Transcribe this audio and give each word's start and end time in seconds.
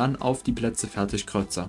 Dann 0.00 0.16
auf 0.16 0.42
die 0.42 0.52
Plätze 0.52 0.86
fertig, 0.88 1.26
Kreuzer. 1.26 1.68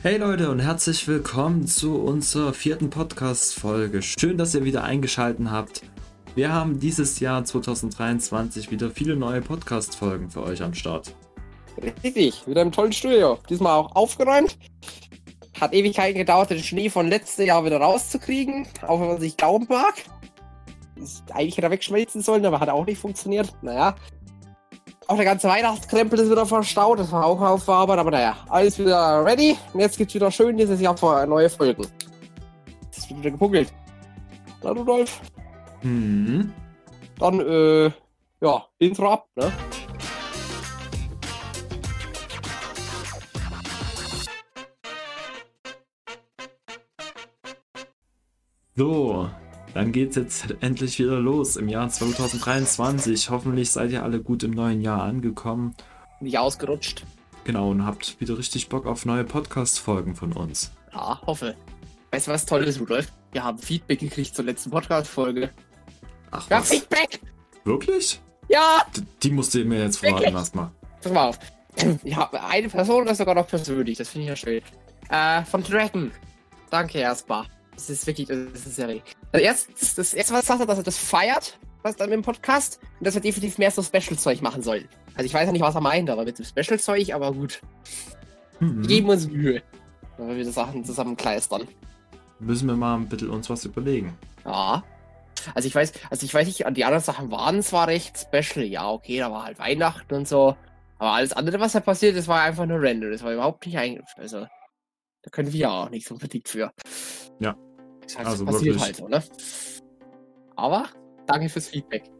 Hey 0.00 0.16
Leute 0.16 0.50
und 0.50 0.58
herzlich 0.58 1.06
willkommen 1.06 1.66
zu 1.66 2.00
unserer 2.00 2.54
vierten 2.54 2.88
Podcast-Folge. 2.88 4.00
Schön, 4.00 4.38
dass 4.38 4.54
ihr 4.54 4.64
wieder 4.64 4.84
eingeschaltet 4.84 5.50
habt. 5.50 5.82
Wir 6.34 6.50
haben 6.50 6.80
dieses 6.80 7.20
Jahr 7.20 7.44
2023 7.44 8.70
wieder 8.70 8.90
viele 8.90 9.16
neue 9.16 9.42
Podcast-Folgen 9.42 10.30
für 10.30 10.44
euch 10.44 10.62
am 10.62 10.72
Start. 10.72 11.14
Richtig, 12.02 12.46
wieder 12.46 12.62
im 12.62 12.72
tollen 12.72 12.94
Studio. 12.94 13.38
Diesmal 13.50 13.74
auch 13.74 13.94
aufgeräumt. 13.96 14.56
Hat 15.60 15.74
Ewigkeiten 15.74 16.16
gedauert, 16.16 16.48
den 16.48 16.62
Schnee 16.62 16.88
von 16.88 17.06
letztem 17.06 17.44
Jahr 17.44 17.66
wieder 17.66 17.82
rauszukriegen, 17.82 18.66
auch 18.80 18.98
wenn 18.98 19.08
man 19.08 19.20
sich 19.20 19.36
glauben 19.36 19.66
mag. 19.68 19.92
Eigentlich 21.34 21.58
wieder 21.58 21.70
wegschmelzen 21.70 22.22
sollen, 22.22 22.46
aber 22.46 22.60
hat 22.60 22.70
auch 22.70 22.86
nicht 22.86 22.98
funktioniert. 22.98 23.52
Naja, 23.60 23.94
auch 25.08 25.16
der 25.16 25.24
ganze 25.24 25.48
Weihnachtskrempel 25.48 26.20
ist 26.20 26.30
wieder 26.30 26.46
verstaut. 26.46 26.98
Das 26.98 27.10
war 27.10 27.24
auch 27.24 27.40
Aufarbeit, 27.40 27.98
aber 27.98 28.10
naja, 28.10 28.36
alles 28.48 28.78
wieder 28.78 29.24
ready. 29.24 29.56
Und 29.72 29.80
jetzt 29.80 29.96
geht's 29.96 30.14
wieder 30.14 30.30
schön 30.30 30.56
dieses 30.56 30.80
Jahr 30.80 30.96
vor 30.96 31.24
neue 31.26 31.48
Folgen. 31.48 31.86
Jetzt 32.82 33.08
wird 33.08 33.20
wieder 33.20 33.30
gepunkelt. 33.30 33.72
Na, 34.62 34.70
Rudolf? 34.70 35.20
Hm. 35.80 36.52
Dann, 37.18 37.40
äh, 37.40 37.90
ja, 38.40 38.64
Intro 38.78 39.12
ab, 39.12 39.26
ne? 39.34 39.50
So, 48.76 49.28
dann 49.74 49.92
geht's 49.92 50.16
jetzt 50.16 50.54
endlich 50.60 50.98
wieder 50.98 51.18
los 51.20 51.56
im 51.56 51.68
Jahr 51.68 51.88
2023. 51.88 53.30
Hoffentlich 53.30 53.70
seid 53.70 53.90
ihr 53.90 54.02
alle 54.02 54.20
gut 54.20 54.42
im 54.42 54.50
neuen 54.52 54.80
Jahr 54.80 55.02
angekommen. 55.02 55.74
Nicht 56.20 56.38
ausgerutscht. 56.38 57.04
Genau, 57.44 57.70
und 57.70 57.84
habt 57.86 58.20
wieder 58.20 58.36
richtig 58.36 58.68
Bock 58.68 58.86
auf 58.86 59.06
neue 59.06 59.24
Podcast-Folgen 59.24 60.14
von 60.14 60.32
uns. 60.32 60.72
Ja, 60.92 61.20
hoffe. 61.26 61.54
Weißt 62.10 62.26
du, 62.26 62.32
was 62.32 62.44
toll 62.46 62.64
ist, 62.64 62.80
Rudolf? 62.80 63.12
Wir 63.32 63.44
haben 63.44 63.58
Feedback 63.58 64.00
gekriegt 64.00 64.34
zur 64.34 64.44
letzten 64.44 64.70
Podcast-Folge. 64.70 65.50
Ach, 66.30 66.48
Ja, 66.50 66.58
was? 66.60 66.70
Feedback! 66.70 67.20
Wirklich? 67.64 68.20
Ja! 68.48 68.82
D 68.96 69.02
die 69.22 69.30
musst 69.30 69.54
du 69.54 69.64
mir 69.64 69.82
jetzt 69.82 69.98
verraten 69.98 70.34
erstmal. 70.34 70.70
Pass 71.02 71.12
mal 71.12 71.28
auf. 71.28 71.38
Ja, 72.02 72.28
eine 72.48 72.68
Person 72.68 73.06
ist 73.06 73.18
sogar 73.18 73.34
noch 73.34 73.46
persönlich, 73.46 73.96
das 73.98 74.08
finde 74.08 74.24
ich 74.24 74.28
ja 74.30 74.36
schön. 74.36 74.62
Äh, 75.10 75.44
von 75.44 75.62
Dragon. 75.62 76.10
Danke 76.70 76.98
erstmal. 76.98 77.44
Das 77.74 77.88
ist 77.88 78.06
wirklich, 78.06 78.26
das 78.28 78.66
ist 78.66 78.74
sehr 78.76 78.88
Das 79.32 79.42
erste, 79.42 79.72
das 79.96 80.14
erste 80.14 80.34
was 80.34 80.48
er 80.48 80.56
sagt, 80.58 80.70
dass 80.70 80.78
er 80.78 80.84
das 80.84 80.98
feiert, 80.98 81.58
was 81.82 81.96
dann 81.96 82.10
im 82.12 82.22
Podcast, 82.22 82.80
und 82.98 83.06
dass 83.06 83.14
wir 83.14 83.20
definitiv 83.20 83.58
mehr 83.58 83.70
so 83.70 83.82
Special-Zeug 83.82 84.40
machen 84.42 84.62
sollen. 84.62 84.88
Also 85.14 85.26
ich 85.26 85.34
weiß 85.34 85.46
ja 85.46 85.52
nicht, 85.52 85.62
was 85.62 85.74
er 85.74 85.80
meint, 85.80 86.08
aber 86.10 86.24
mit 86.24 86.38
dem 86.38 86.44
Special-Zeug, 86.44 87.12
aber 87.12 87.32
gut. 87.32 87.60
Mhm. 88.60 88.82
Wir 88.82 88.88
geben 88.88 89.08
uns 89.10 89.28
Mühe. 89.28 89.62
Wenn 90.16 90.28
wir 90.28 90.36
wieder 90.36 90.50
Sachen 90.50 90.84
zusammenkleistern. 90.84 91.68
Müssen 92.40 92.68
wir 92.68 92.76
mal 92.76 92.96
ein 92.96 93.08
bisschen 93.08 93.30
uns 93.30 93.50
was 93.50 93.64
überlegen. 93.64 94.16
Ja. 94.44 94.82
Also 95.54 95.68
ich 95.68 95.74
weiß, 95.74 95.92
also 96.10 96.24
ich 96.24 96.34
weiß 96.34 96.46
nicht, 96.46 96.64
die 96.76 96.84
anderen 96.84 97.04
Sachen 97.04 97.30
waren 97.30 97.62
zwar 97.62 97.86
recht 97.86 98.18
special, 98.18 98.64
ja, 98.64 98.90
okay, 98.90 99.18
da 99.18 99.30
war 99.30 99.44
halt 99.44 99.58
Weihnachten 99.58 100.12
und 100.14 100.26
so. 100.26 100.56
Aber 100.98 101.12
alles 101.12 101.32
andere, 101.32 101.60
was 101.60 101.72
da 101.72 101.80
passiert 101.80 102.16
ist, 102.16 102.26
war 102.26 102.42
einfach 102.42 102.66
nur 102.66 102.82
random. 102.82 103.12
Das 103.12 103.22
war 103.22 103.32
überhaupt 103.32 103.64
nicht 103.64 103.78
eingriff. 103.78 104.10
Also, 104.16 104.46
da 105.22 105.30
können 105.30 105.52
wir 105.52 105.60
ja 105.60 105.70
auch 105.70 105.90
nicht 105.90 106.08
so 106.08 106.14
unbedingt 106.14 106.48
für. 106.48 106.72
Ja. 107.38 107.56
Das 108.08 108.18
heißt, 108.18 108.26
Also 108.26 108.44
passiert 108.46 108.62
wirklich. 108.80 108.82
halt 108.82 108.96
so, 108.96 109.08
ne? 109.08 109.22
Aber, 110.56 110.86
danke 111.26 111.48
fürs 111.48 111.68
Feedback. 111.68 112.10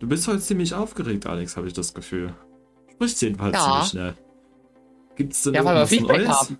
Du 0.00 0.08
bist 0.08 0.26
heute 0.28 0.40
ziemlich 0.40 0.74
aufgeregt, 0.74 1.24
Alex, 1.26 1.56
habe 1.56 1.66
ich 1.68 1.72
das 1.72 1.94
Gefühl. 1.94 2.34
Sprichst 2.92 3.22
jedenfalls 3.22 3.54
Ja. 3.56 3.62
ziemlich 3.70 3.88
schnell. 3.90 4.14
Gibt's 5.16 5.42
denn 5.44 5.54
Ja, 5.54 5.64
weil 5.64 5.76
wir 5.76 5.80
irgendwas 5.82 5.90
Feedback 5.90 6.16
Neues? 6.26 6.40
haben. 6.40 6.58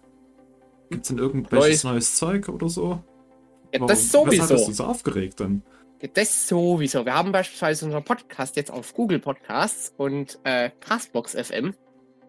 Gibt's 0.88 1.08
denn 1.08 1.19
irgendwelches 1.19 1.69
Neues. 1.69 1.84
neues 1.84 2.16
Zeug 2.16 2.48
oder 2.48 2.69
so? 2.69 2.91
Ja, 2.91 3.80
Warum- 3.80 3.88
das 3.88 4.04
Weshalb 4.04 4.31
bist 4.31 4.48
sowieso. 4.48 4.66
du 4.66 4.72
so 4.72 4.84
aufgeregt 4.84 5.41
dann? 5.41 5.62
Ja, 6.00 6.08
Das 6.14 6.48
sowieso. 6.48 7.04
Wir 7.04 7.14
haben 7.14 7.32
beispielsweise 7.32 7.84
unseren 7.84 8.04
Podcast 8.04 8.56
jetzt 8.56 8.70
auf 8.70 8.94
Google 8.94 9.19
Podcasts 9.19 9.92
und 9.98 10.38
äh, 10.44 10.70
Castbox 10.81 11.34
FM. 11.34 11.75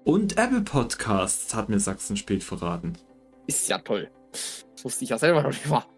Und 0.03 0.37
Apple 0.37 0.61
Podcasts 0.61 1.53
hat 1.53 1.69
mir 1.69 1.79
Sachsen 1.79 2.17
spät 2.17 2.43
verraten. 2.43 2.93
Ist 3.47 3.69
ja 3.69 3.77
toll. 3.77 4.09
Das 4.73 4.83
wusste 4.83 5.03
ich 5.03 5.09
ja 5.09 5.17
selber 5.17 5.41
noch 5.43 5.49
nicht 5.49 5.67
mal. 5.67 5.83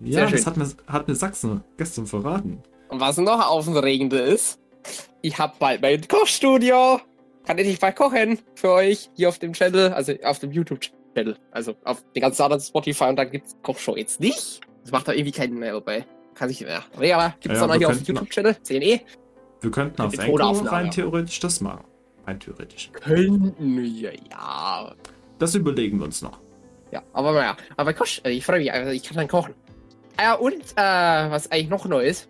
Ja, 0.00 0.28
das 0.28 0.44
hat 0.44 0.56
mir, 0.56 0.68
hat 0.88 1.08
mir 1.08 1.14
Sachsen 1.14 1.62
gestern 1.78 2.06
verraten. 2.06 2.60
Und 2.88 3.00
was 3.00 3.16
noch 3.16 3.48
aufregender 3.48 4.22
ist, 4.24 4.58
ich 5.22 5.38
habe 5.38 5.54
bald 5.58 5.80
mein 5.82 6.06
Kochstudio. 6.06 7.00
Kann 7.46 7.58
ich 7.58 7.78
bald 7.78 7.96
kochen 7.96 8.38
für 8.56 8.70
euch 8.72 9.08
hier 9.14 9.28
auf 9.28 9.38
dem 9.38 9.52
Channel, 9.52 9.92
also 9.92 10.12
auf 10.24 10.40
dem 10.40 10.50
YouTube-Channel. 10.50 11.36
Also 11.52 11.74
auf 11.84 12.04
den 12.14 12.20
ganzen 12.22 12.42
anderen 12.42 12.60
Spotify 12.60 13.04
und 13.04 13.16
dann 13.16 13.30
gibt's 13.30 13.56
Kochshow 13.62 13.96
jetzt 13.96 14.20
nicht. 14.20 14.60
Das 14.82 14.90
macht 14.92 15.08
da 15.08 15.12
irgendwie 15.12 15.32
keinen 15.32 15.58
mehr 15.58 15.72
dabei. 15.74 16.04
Kann 16.34 16.50
ich 16.50 16.60
mehr. 16.60 16.82
Aber 16.94 17.34
gibt's 17.40 17.58
Ja, 17.58 17.66
doch 17.66 17.72
noch 17.72 17.76
hier 17.78 17.88
auf 17.88 17.96
dem 17.96 18.04
YouTube-Channel? 18.16 18.56
CNE? 18.62 19.00
Wir 19.60 19.70
könnten 19.70 20.02
auf 20.02 20.12
Tonaufnahme. 20.12 20.72
rein 20.72 20.90
theoretisch 20.90 21.38
das 21.40 21.60
machen. 21.60 21.84
Rein 22.26 22.40
theoretisch. 22.40 22.90
Könnten 22.92 23.78
wir, 23.78 24.12
ja. 24.30 24.92
Das 25.38 25.54
überlegen 25.54 25.98
wir 25.98 26.06
uns 26.06 26.20
noch. 26.20 26.40
Ja, 26.94 27.02
aber 27.12 27.32
naja. 27.32 27.56
Aber 27.76 27.92
Koch, 27.92 28.06
äh, 28.24 28.30
ich 28.30 28.46
freue 28.46 28.60
mich, 28.60 28.72
also 28.72 28.90
ich 28.92 29.02
kann 29.02 29.16
dann 29.16 29.28
kochen. 29.28 29.52
Ja, 30.18 30.34
und 30.34 30.54
äh, 30.54 30.76
was 30.76 31.50
eigentlich 31.50 31.68
noch 31.68 31.84
neu 31.86 32.04
ist, 32.04 32.28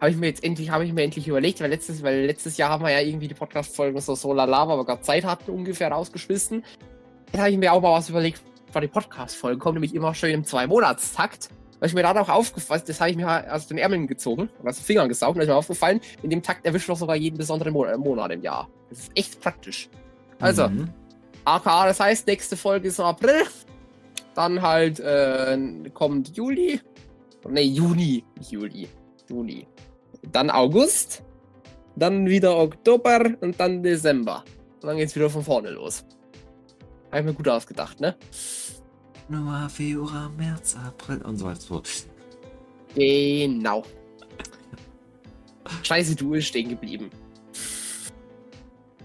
habe 0.00 0.10
ich 0.10 0.16
mir 0.16 0.28
jetzt 0.28 0.42
endlich, 0.42 0.70
habe 0.70 0.84
ich 0.86 0.92
mir 0.94 1.02
endlich 1.02 1.28
überlegt, 1.28 1.60
weil 1.60 1.68
letztes, 1.70 2.02
weil 2.02 2.24
letztes 2.24 2.56
Jahr 2.56 2.70
haben 2.70 2.82
wir 2.84 2.90
ja 2.90 3.00
irgendwie 3.00 3.28
die 3.28 3.34
Podcast-Folgen 3.34 4.00
so 4.00 4.14
so 4.14 4.32
lala, 4.32 4.66
weil 4.66 4.78
wir 4.78 4.84
gerade 4.86 5.02
Zeit 5.02 5.24
hatten, 5.24 5.50
ungefähr 5.50 5.90
rausgeschmissen. 5.92 6.64
Jetzt 7.32 7.38
habe 7.38 7.50
ich 7.50 7.58
mir 7.58 7.70
auch 7.72 7.82
mal 7.82 7.92
was 7.92 8.08
überlegt, 8.08 8.40
weil 8.72 8.82
die 8.82 8.88
Podcast-Folgen 8.88 9.60
kommen 9.60 9.74
nämlich 9.74 9.94
immer 9.94 10.14
schön 10.14 10.32
im 10.32 10.44
Zwei-Monats-Takt. 10.44 11.50
Was 11.80 11.90
ich 11.90 11.94
mir 11.94 12.02
dann 12.02 12.16
auch 12.16 12.30
aufgefallen, 12.30 12.82
das 12.86 12.98
habe 13.00 13.10
ich 13.10 13.16
mir 13.18 13.52
aus 13.52 13.66
den 13.66 13.76
Ärmeln 13.76 14.06
gezogen, 14.06 14.48
aus 14.64 14.76
den 14.76 14.84
Fingern 14.84 15.08
gesaugt, 15.10 15.32
und 15.34 15.38
da 15.40 15.42
ist 15.42 15.48
mir 15.48 15.56
aufgefallen, 15.56 16.00
in 16.22 16.30
dem 16.30 16.42
Takt 16.42 16.64
erwischt 16.64 16.88
man 16.88 16.96
sogar 16.96 17.16
jeden 17.16 17.36
besonderen 17.36 17.74
Mo 17.74 17.84
äh, 17.84 17.98
Monat 17.98 18.32
im 18.32 18.40
Jahr. 18.40 18.70
Das 18.88 19.00
ist 19.00 19.12
echt 19.14 19.40
praktisch. 19.42 19.90
Also, 20.40 20.68
Mhm. 20.68 20.88
AKA, 21.44 21.86
das 21.86 22.00
heißt, 22.00 22.26
nächste 22.26 22.56
Folge 22.56 22.88
ist 22.88 22.98
im 22.98 23.04
April. 23.04 23.42
Dann 24.36 24.60
halt 24.60 25.00
äh, 25.00 25.58
kommt 25.94 26.36
Juli. 26.36 26.78
Ne, 27.48 27.62
Juni. 27.62 28.22
Nicht 28.36 28.50
Juli. 28.52 28.88
Juni. 29.28 29.66
Dann 30.30 30.50
August. 30.50 31.24
Dann 31.96 32.26
wieder 32.26 32.56
Oktober 32.56 33.30
und 33.40 33.58
dann 33.58 33.82
Dezember. 33.82 34.44
Und 34.82 34.84
dann 34.84 34.98
geht's 34.98 35.16
wieder 35.16 35.30
von 35.30 35.42
vorne 35.42 35.70
los. 35.70 36.04
Habe 37.10 37.20
ich 37.20 37.24
mir 37.24 37.32
gut 37.32 37.48
ausgedacht, 37.48 37.98
ne? 37.98 38.14
Januar, 39.30 39.70
Februar, 39.70 40.30
März, 40.36 40.76
April 40.76 41.22
und 41.22 41.38
so 41.38 41.46
weiter. 41.46 41.60
So. 41.60 41.82
Genau. 42.94 43.84
Scheiße, 45.82 46.14
du 46.14 46.34
ist 46.34 46.46
stehen 46.46 46.68
geblieben. 46.68 47.10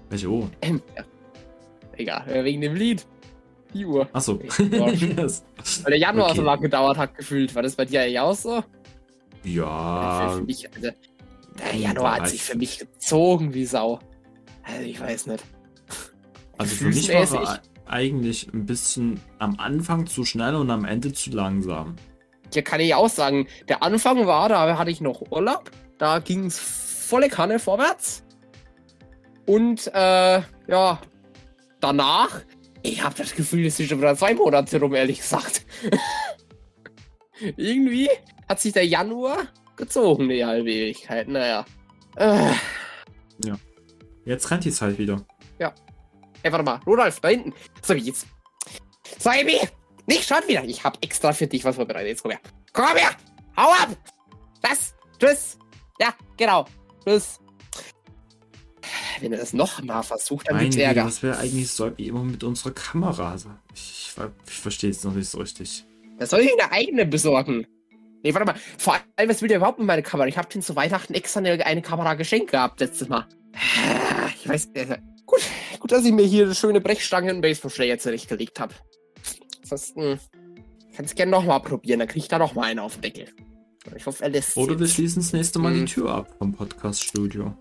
Welche 0.09 0.27
ja. 0.29 1.05
Egal, 1.93 2.43
wegen 2.43 2.59
dem 2.59 2.75
Lied. 2.75 3.07
Die 3.73 3.85
Uhr. 3.85 4.07
Achso. 4.13 4.39
Yes. 4.59 5.43
Weil 5.83 5.91
der 5.91 5.99
Januar 5.99 6.27
Okay. 6.27 6.37
so 6.37 6.41
lange 6.43 6.61
gedauert 6.61 6.97
hat, 6.97 7.15
gefühlt. 7.15 7.53
War 7.55 7.63
das 7.63 7.75
bei 7.75 7.85
dir 7.85 8.01
eigentlich 8.01 8.19
auch 8.19 8.35
so? 8.35 8.63
ja, 9.43 10.29
für, 10.35 10.43
mich, 10.43 10.67
also, 10.75 10.89
der 11.57 11.75
ja, 11.75 11.89
Januar 11.89 12.17
hat 12.17 12.27
sich 12.27 12.43
für 12.43 12.53
ich. 12.53 12.59
mich 12.59 12.79
gezogen 12.79 13.53
wie 13.53 13.65
Sau. 13.65 13.99
Also 14.63 14.81
ich 14.83 14.99
weiß 14.99 15.27
nicht. 15.27 15.43
also 16.57 16.75
für 16.75 16.85
mich 16.85 17.09
war 17.09 17.43
er 17.43 17.61
eigentlich 17.87 18.47
ein 18.53 18.65
bisschen 18.65 19.19
am 19.39 19.59
Anfang 19.59 20.05
zu 20.05 20.23
schnell 20.25 20.55
und 20.55 20.69
am 20.69 20.85
Ende 20.85 21.11
zu 21.13 21.31
langsam. 21.31 21.95
Hier 22.53 22.61
kann 22.61 22.79
ich 22.79 22.93
auch 22.93 23.09
sagen, 23.09 23.47
der 23.67 23.81
Anfang 23.83 24.25
war, 24.27 24.49
da 24.49 24.77
hatte 24.77 24.91
ich 24.91 25.01
noch 25.01 25.21
Urlaub. 25.31 25.71
Da 25.97 26.19
ging 26.19 26.45
es 26.45 26.59
volle 26.59 27.29
Kanne 27.29 27.59
vorwärts. 27.59 28.23
Und 29.45 29.87
äh, 29.93 30.41
ja, 30.67 31.01
danach, 31.79 32.41
ich 32.83 33.03
habe 33.03 33.15
das 33.15 33.33
Gefühl, 33.35 33.65
es 33.65 33.77
sind 33.77 33.89
schon 33.89 33.99
wieder 33.99 34.15
zwei 34.15 34.33
Monate 34.33 34.79
rum, 34.79 34.93
ehrlich 34.95 35.19
gesagt. 35.19 35.65
Irgendwie 37.57 38.09
hat 38.47 38.59
sich 38.59 38.73
der 38.73 38.85
Januar 38.85 39.47
gezogen, 39.75 40.29
die 40.29 40.45
halbe 40.45 40.71
Ewigkeit. 40.71 41.27
Naja. 41.27 41.65
Äh, 42.15 42.51
Jetzt 44.25 44.51
rennt 44.51 44.65
die 44.65 44.71
Zeit 44.71 44.97
wieder. 44.97 45.25
Ja. 45.59 45.73
Ey, 46.43 46.51
warte 46.51 46.63
mal. 46.63 46.79
Rudolf, 46.85 47.19
da 47.19 47.29
hinten. 47.29 47.53
So, 47.81 47.95
wie 47.95 47.99
jetzt. 47.99 48.27
So, 49.19 49.29
Amy! 49.29 49.59
Nicht 50.07 50.27
schon 50.27 50.47
wieder. 50.47 50.63
Ich 50.63 50.83
habe 50.83 50.97
extra 51.01 51.33
für 51.33 51.47
dich 51.47 51.63
was 51.63 51.75
vorbereitet. 51.75 52.09
Jetzt 52.09 52.21
komm 52.23 52.31
her. 52.31 52.39
Komm 52.73 52.95
her! 52.95 53.11
Hau 53.57 53.71
ab! 53.71 53.89
Das! 54.61 54.95
Tschüss! 55.19 55.57
Ja, 55.99 56.13
genau. 56.37 56.65
Tschüss. 57.05 57.39
Wenn 59.21 59.33
er 59.33 59.39
das 59.39 59.53
noch 59.53 59.81
mal 59.83 60.01
versucht, 60.03 60.49
dann 60.49 60.59
gibt's 60.59 60.75
Ärger. 60.75 61.05
was 61.05 61.21
wäre 61.23 61.37
eigentlich 61.37 61.69
so 61.71 61.95
wie 61.97 62.07
immer 62.07 62.23
mit 62.23 62.43
unserer 62.43 62.71
Kamera? 62.71 63.31
Also, 63.31 63.49
Ich, 63.73 64.13
ich, 64.15 64.23
ich 64.47 64.53
verstehe 64.53 64.89
es 64.89 65.03
noch 65.03 65.13
nicht 65.13 65.29
so 65.29 65.37
richtig. 65.39 65.85
Da 66.17 66.25
soll 66.25 66.41
ich 66.41 66.51
eine 66.59 66.71
eigene 66.71 67.05
besorgen. 67.05 67.65
Nee, 68.23 68.33
warte 68.33 68.45
mal. 68.45 68.55
Vor 68.77 68.95
allem, 69.15 69.29
was 69.29 69.41
will 69.41 69.47
der 69.47 69.57
überhaupt 69.57 69.79
mit 69.79 69.87
meiner 69.87 70.01
Kamera? 70.03 70.27
Ich 70.27 70.37
habe 70.37 70.47
den 70.49 70.61
zu 70.61 70.75
Weihnachten 70.75 71.13
extra 71.13 71.39
eine, 71.39 71.65
eine 71.65 71.81
Kamera 71.81 72.13
geschenkt 72.15 72.51
gehabt 72.51 72.79
letztes 72.79 73.09
Mal. 73.09 73.25
Ich 74.35 74.47
weiß. 74.47 74.69
Äh, 74.73 74.97
gut, 75.25 75.41
gut, 75.79 75.91
dass 75.91 76.05
ich 76.05 76.11
mir 76.11 76.25
hier 76.25 76.45
eine 76.45 76.55
schöne 76.55 76.81
Brechstange 76.81 77.33
und 77.33 77.41
Baseballschläger 77.41 77.97
zurechtgelegt 77.97 78.59
habe. 78.59 78.73
Ansonsten 79.63 80.19
kannst 80.95 81.15
gerne 81.15 81.31
nochmal 81.31 81.61
probieren, 81.61 81.99
dann 81.99 82.07
krieg 82.07 82.21
ich 82.23 82.27
da 82.27 82.37
nochmal 82.37 82.69
einen 82.71 82.79
auf 82.79 82.95
den 82.95 83.01
Deckel. 83.03 83.27
Ich 83.95 84.05
hoffe, 84.05 84.23
er 84.23 84.29
lässt 84.29 84.55
Oder 84.57 84.79
wir 84.79 84.87
schließen 84.87 85.21
das 85.23 85.33
nächste 85.33 85.57
Mal 85.57 85.73
Hm. 85.73 85.85
die 85.85 85.91
Tür 85.93 86.11
ab 86.11 86.35
vom 86.37 86.53
Podcast-Studio. 86.53 87.55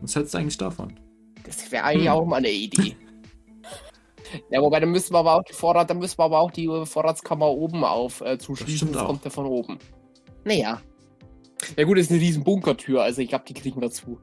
Was 0.00 0.16
hältst 0.16 0.34
du 0.34 0.38
eigentlich 0.38 0.58
davon? 0.58 0.98
Das 1.44 1.70
wäre 1.72 1.84
eigentlich 1.84 2.08
Hm. 2.08 2.12
auch 2.14 2.24
mal 2.24 2.36
eine 2.36 2.50
Idee. 2.50 2.96
Ja, 4.50 4.60
wobei, 4.62 4.78
dann 4.78 4.90
müssen 4.90 5.12
wir 5.12 5.18
aber 5.18 5.34
auch 5.34 5.42
die 5.42 5.52
Vorrat, 5.52 5.90
dann 5.90 5.98
müssen 5.98 6.18
wir 6.18 6.24
aber 6.24 6.38
auch 6.38 6.50
die 6.52 6.66
äh, 6.66 6.86
Vorratskammer 6.86 7.48
oben 7.48 7.84
auf 7.84 8.20
äh, 8.20 8.38
zuschließen. 8.38 8.76
stimmt 8.76 8.94
Das 8.94 9.02
auch. 9.02 9.06
kommt 9.06 9.24
ja 9.24 9.30
von 9.30 9.46
oben. 9.46 9.78
Naja. 10.44 10.80
Ja 11.76 11.84
gut, 11.84 11.98
das 11.98 12.06
ist 12.06 12.12
eine 12.12 12.20
riesen 12.20 12.44
Bunkertür, 12.44 13.02
also 13.02 13.20
ich 13.20 13.28
glaube, 13.28 13.44
die 13.48 13.54
kriegen 13.54 13.80
wir 13.80 13.90
zu. 13.90 14.18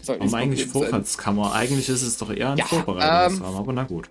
So, 0.00 0.14
Warum 0.18 0.34
eigentlich 0.34 0.62
äh, 0.62 0.66
Vorratskammer? 0.68 1.52
Eigentlich 1.54 1.88
ist 1.88 2.02
es 2.02 2.16
doch 2.18 2.30
eher 2.30 2.50
ein 2.52 2.58
Ja, 2.58 2.64
Vorbereitungsraum, 2.66 3.56
aber 3.56 3.72
na 3.72 3.84
gut. 3.84 4.08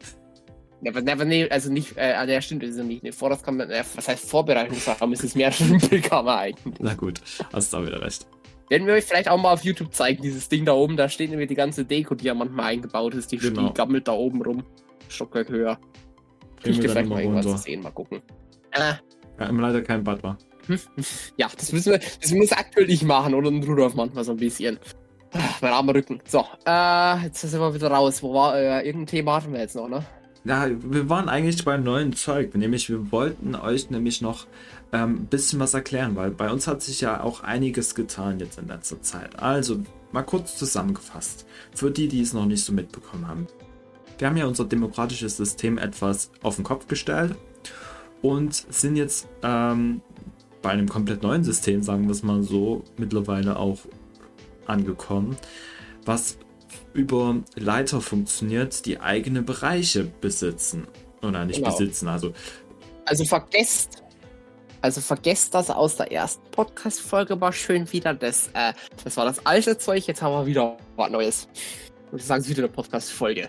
Ja, 0.82 0.92
aber, 0.92 1.26
nee, 1.26 1.48
also 1.50 1.72
nicht, 1.72 1.96
äh, 1.96 2.14
ah, 2.18 2.26
ja 2.26 2.42
stimmt, 2.42 2.64
das 2.64 2.72
ist 2.72 2.78
ja 2.78 2.84
nicht 2.84 3.04
eine 3.04 3.14
Vorratskammer, 3.14 3.70
äh, 3.70 3.84
was 3.96 4.08
heißt 4.08 4.28
Vorbereitungsraum, 4.30 5.14
es 5.14 5.24
ist 5.24 5.36
mehr 5.36 5.48
eine 5.60 5.80
Schwimmkammer 5.80 6.38
eigentlich. 6.40 6.76
Na 6.80 6.94
gut, 6.96 7.22
hast 7.54 7.72
da 7.74 7.86
wieder 7.86 8.02
recht. 8.02 8.26
Werden 8.74 8.88
wir 8.88 8.96
euch 8.96 9.04
vielleicht 9.04 9.30
auch 9.30 9.40
mal 9.40 9.54
auf 9.54 9.64
YouTube 9.64 9.94
zeigen, 9.94 10.24
dieses 10.24 10.50
Ding 10.50 10.66
da 10.66 10.74
oben, 10.74 10.98
da 10.98 11.08
steht 11.08 11.30
nämlich 11.30 11.48
die 11.48 11.54
ganze 11.54 11.86
Deko, 11.86 12.16
die 12.16 12.26
ja 12.26 12.34
manchmal 12.34 12.72
eingebaut 12.72 13.14
ist, 13.14 13.32
die, 13.32 13.38
Genau. 13.38 13.72
gammelt 13.72 14.08
da 14.08 14.14
oben 14.14 14.42
rum. 14.42 14.64
Stockwerk 15.10 15.50
höher. 15.50 15.78
Kriegt 16.64 16.84
ihr 16.84 16.90
vielleicht 16.90 17.08
mal 17.08 17.22
irgendwas 17.22 17.46
runter. 17.46 17.58
zu 17.60 17.64
sehen, 17.66 17.84
mal 17.84 17.92
gucken. 17.92 18.24
Äh, 18.72 18.94
Ja, 19.40 19.46
immer 19.46 19.62
leider 19.62 19.84
kein 19.84 20.04
Butler. 20.04 20.40
ja, 21.38 21.50
das 21.56 21.72
müssen 21.72 21.92
wir, 21.92 22.00
das 22.00 22.32
müssen 22.32 22.50
wir 22.50 22.58
aktuell 22.58 22.88
nicht 22.88 23.04
machen 23.04 23.36
oder 23.36 23.52
ein 23.52 23.64
Rudolf 23.64 23.94
manchmal 23.94 24.24
so 24.24 24.32
ein 24.32 24.38
bisschen. 24.38 24.80
Ah, 25.34 25.38
Mein 25.62 25.72
armer 25.72 25.94
Rücken. 25.94 26.20
So, 26.26 26.44
äh, 26.66 27.18
jetzt 27.26 27.42
sind 27.42 27.60
wir 27.60 27.76
wieder 27.76 27.92
raus. 27.92 28.24
Wo 28.24 28.34
war, 28.34 28.58
äh, 28.58 28.84
irgendein 28.88 29.06
Thema 29.06 29.36
hatten 29.36 29.54
wir 29.54 29.60
jetzt 29.60 29.76
noch, 29.76 29.88
ne? 29.88 30.04
Ja, 30.46 30.66
wir 30.68 31.08
waren 31.10 31.30
eigentlich 31.30 31.64
beim 31.64 31.84
neuen 31.84 32.14
Zeug, 32.14 32.56
nämlich 32.56 32.90
wir 32.90 33.12
wollten 33.12 33.54
euch 33.54 33.92
nämlich 33.92 34.22
noch 34.24 34.48
ähm, 34.94 35.16
ein 35.24 35.26
bisschen 35.26 35.60
was 35.60 35.74
erklären, 35.74 36.16
weil 36.16 36.32
bei 36.32 36.50
uns 36.52 36.68
hat 36.68 36.82
sich 36.82 37.02
ja 37.02 37.22
auch 37.22 37.42
einiges 37.42 37.96
getan 37.96 38.40
jetzt 38.40 38.58
in 38.60 38.68
letzter 38.68 39.02
Zeit. 39.02 39.40
Also 39.40 39.82
mal 40.12 40.22
kurz 40.24 40.56
zusammengefasst, 40.56 41.46
für 41.76 41.92
die, 41.92 42.08
die 42.08 42.22
es 42.22 42.34
noch 42.34 42.46
nicht 42.46 42.64
so 42.64 42.72
mitbekommen 42.72 43.28
haben. 43.28 43.48
Wir 44.20 44.28
haben 44.28 44.38
ja 44.38 44.46
unser 44.46 44.66
demokratisches 44.66 45.36
System 45.38 45.78
etwas 45.78 46.32
auf 46.44 46.56
den 46.56 46.64
Kopf 46.64 46.88
gestellt 46.88 47.36
und 48.22 48.54
sind 48.54 48.96
jetzt 48.96 49.28
ähm, 49.42 50.02
bei 50.62 50.70
einem 50.70 50.88
komplett 50.88 51.24
neuen 51.24 51.44
System, 51.44 51.82
sagen 51.82 52.06
wir 52.06 52.12
es 52.12 52.24
mal 52.24 52.44
so, 52.44 52.84
mittlerweile 52.96 53.58
auch 53.58 53.80
angekommen, 54.68 55.36
was 56.06 56.38
über 56.94 57.38
Leiter 57.56 58.00
funktioniert, 58.00 58.86
die 58.86 59.00
eigene 59.02 59.42
Bereiche 59.42 60.04
besitzen. 60.22 60.88
Oder 61.24 61.46
nicht 61.46 61.58
Genau. 61.58 61.72
besitzen, 61.72 62.08
also 62.08 62.34
Also 63.06 63.26
vergesst, 63.26 64.03
also 64.84 65.00
vergesst 65.00 65.54
das 65.54 65.70
aus 65.70 65.96
der 65.96 66.12
ersten 66.12 66.44
Podcast-Folge 66.52 67.38
mal 67.38 67.54
schön 67.54 67.90
wieder. 67.94 68.14
Das, 68.14 68.50
äh, 68.54 68.74
das 69.02 69.16
war 69.16 69.24
das 69.24 69.46
alte 69.46 69.78
Zeug, 69.78 70.06
jetzt 70.08 70.22
haben 70.22 70.34
wir 70.34 70.46
wieder 70.46 70.78
was 70.98 71.10
Neues. 71.10 71.48
Und 72.12 72.20
ich 72.20 72.26
sage 72.26 72.42
es 72.42 72.50
wieder 72.50 72.64
eine 72.64 72.68
Podcast-Folge. 72.68 73.48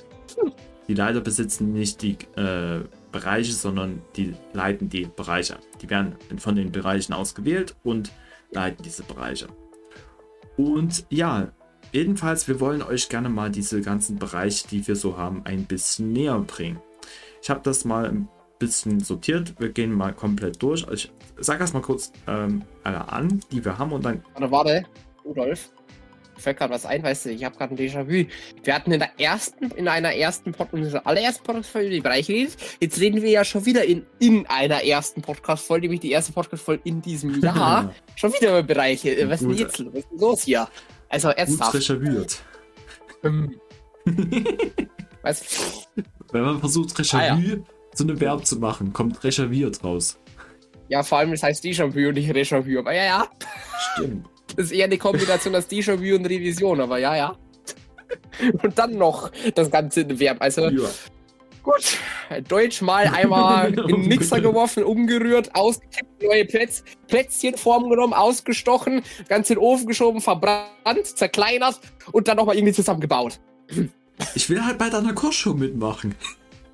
die 0.87 0.95
Leiter 0.95 1.21
besitzen 1.21 1.73
nicht 1.73 2.03
die 2.03 2.17
äh, 2.37 2.85
Bereiche, 3.11 3.53
sondern 3.53 4.01
die 4.15 4.37
leiten 4.53 4.89
die 4.89 5.07
Bereiche. 5.07 5.59
Die 5.83 5.91
werden 5.91 6.15
von 6.39 6.55
den 6.55 6.71
Bereichen 6.71 7.13
ausgewählt 7.13 7.75
und 7.83 8.13
leiten 8.53 8.85
diese 8.85 9.03
Bereiche. 9.03 9.49
Und 10.57 11.05
ja, 11.11 11.49
jedenfalls, 11.91 12.47
wir 12.47 12.61
wollen 12.61 12.81
euch 12.81 13.09
gerne 13.09 13.29
mal 13.29 13.51
diese 13.51 13.81
ganzen 13.81 14.21
Bereiche, 14.21 14.69
die 14.69 14.87
wir 14.87 14.95
so 14.95 15.17
haben, 15.17 15.45
ein 15.47 15.65
bisschen 15.65 16.13
näher 16.13 16.39
bringen. 16.39 16.79
Ich 17.43 17.51
habe 17.51 17.61
das 17.65 17.85
mal 17.85 18.07
bisschen 18.59 19.01
sortiert. 19.01 19.55
Wir 19.59 19.69
gehen 19.71 19.93
mal 19.93 20.13
komplett 20.13 20.63
durch. 20.63 20.87
Ich 20.93 21.11
sage 21.39 21.61
erst 21.61 21.75
mal 21.75 21.81
kurz 21.83 22.13
ähm, 22.27 22.63
alle 22.83 23.09
an, 23.13 23.41
die 23.51 23.65
wir 23.65 23.79
haben 23.79 23.93
und 23.93 24.05
dann 24.05 24.23
Warte, 24.35 24.51
warte, 24.51 24.83
Rudolf. 25.25 25.71
Fällt 26.37 26.57
gerade 26.59 26.75
was 26.75 26.85
ein, 26.85 27.01
weißt 27.01 27.27
du, 27.27 27.31
ich 27.31 27.45
habe 27.45 27.57
gerade 27.57 27.75
ein 27.75 27.79
Déjà-vu. 27.79 28.29
Wir 28.65 28.75
hatten 28.75 28.91
in 28.91 28.99
der 28.99 29.11
ersten, 29.21 29.71
in 29.71 29.87
einer 29.87 30.13
ersten 30.15 30.51
Podcast, 30.51 30.75
in 30.75 30.83
unserer 30.85 31.07
allerersten 31.07 31.45
Podcast-Folge 31.45 31.87
über 31.87 31.95
die 31.95 32.01
Bereiche 32.01 32.33
geredet. 32.33 32.57
Jetzt 32.81 32.99
reden 33.01 33.23
wir 33.23 33.31
ja 33.31 33.45
schon 33.45 33.65
wieder 33.67 33.85
in, 33.85 34.05
in 34.19 34.45
einer 34.47 34.83
ersten 34.83 35.23
Podcast-Folge, 35.23 35.83
nämlich 35.85 36.01
die 36.01 36.11
erste 36.11 36.33
Podcast-Folge 36.33 36.83
in 36.85 37.01
diesem 37.01 37.41
Jahr. 37.43 37.95
schon 38.17 38.33
wieder 38.33 38.49
über 38.51 38.63
Bereiche. 38.65 39.17
Was 39.31 39.43
ist 39.43 39.49
denn 39.49 39.57
jetzt 39.59 39.79
was 39.87 39.95
ist 40.01 40.11
denn 40.11 40.19
los 40.19 40.43
hier? 40.43 40.69
Also 41.09 41.29
ernsthaft. 41.29 41.75
recherchiert. 41.75 42.43
Ähm, 43.23 43.61
was? 45.23 45.87
Wenn 46.33 46.43
man 46.43 46.59
versucht, 46.59 46.91
Ah, 46.91 46.99
Recherche 46.99 47.63
zu 47.95 48.05
einem 48.05 48.21
Verb 48.21 48.47
zu 48.47 48.59
machen, 48.59 48.93
kommt 48.93 49.23
recherchiert 49.25 49.83
raus. 49.83 50.19
Ja, 50.89 51.03
vor 51.03 51.19
allem, 51.19 51.31
das 51.31 51.43
heißt 51.43 51.65
Déjà-vu 51.65 52.09
und 52.09 52.15
nicht 52.15 52.31
Déjà-vu. 52.31 52.79
Aber 52.79 52.93
ja, 52.95 53.05
ja. 53.05 53.29
Stimmt. 53.95 54.27
Das 54.57 54.67
ist 54.67 54.73
eher 54.73 54.85
eine 54.85 54.99
Kombination 54.99 55.55
aus 55.57 55.69
Déjà-vu 55.69 56.17
und 56.17 56.27
Revision, 56.27 56.81
aber 56.81 56.99
ja, 56.99 57.17
ja. 57.17 57.37
Und 58.63 58.79
dann 58.79 58.97
noch 58.97 59.31
das 59.55 59.71
Ganze 59.71 60.03
in 60.03 60.21
Verb. 60.21 60.37
Also 60.41 60.69
Ja. 60.69 60.89
gut, 61.63 61.99
Deutsch 62.49 62.83
mal 62.83 63.07
einmal 63.09 63.73
in 63.79 63.87
den 63.87 64.09
Mixer 64.09 64.41
geworfen, 64.41 64.85
umgerührt, 64.85 65.55
ausgekippt, 65.55 66.23
neue 66.23 66.45
Plätz 66.45 66.85
Plätzchenform 67.09 67.89
genommen, 67.91 68.13
ausgestochen, 68.13 69.03
ganz 69.29 69.51
in 69.51 69.57
den 69.57 69.63
Ofen 69.63 69.87
geschoben, 69.87 70.21
verbrannt, 70.21 71.07
zerkleinert 71.07 71.81
und 72.13 72.29
dann 72.29 72.37
nochmal 72.37 72.57
irgendwie 72.57 72.75
zusammengebaut. 72.75 73.41
Ich 74.35 74.49
will 74.49 74.65
halt 74.65 74.79
bei 74.79 74.91
deiner 74.91 75.15
Kochshow 75.15 75.55
mitmachen. 75.55 76.15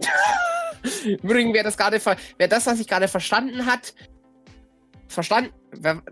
Übrigens, 1.04 1.54
wer 1.54 1.64
das 1.64 1.76
gerade, 1.76 2.00
wer 2.38 2.48
das, 2.48 2.66
was 2.66 2.80
ich 2.80 2.86
gerade 2.86 3.08
verstanden 3.08 3.66
hat, 3.66 3.94
verstanden, 5.08 5.52
wer, 5.72 6.02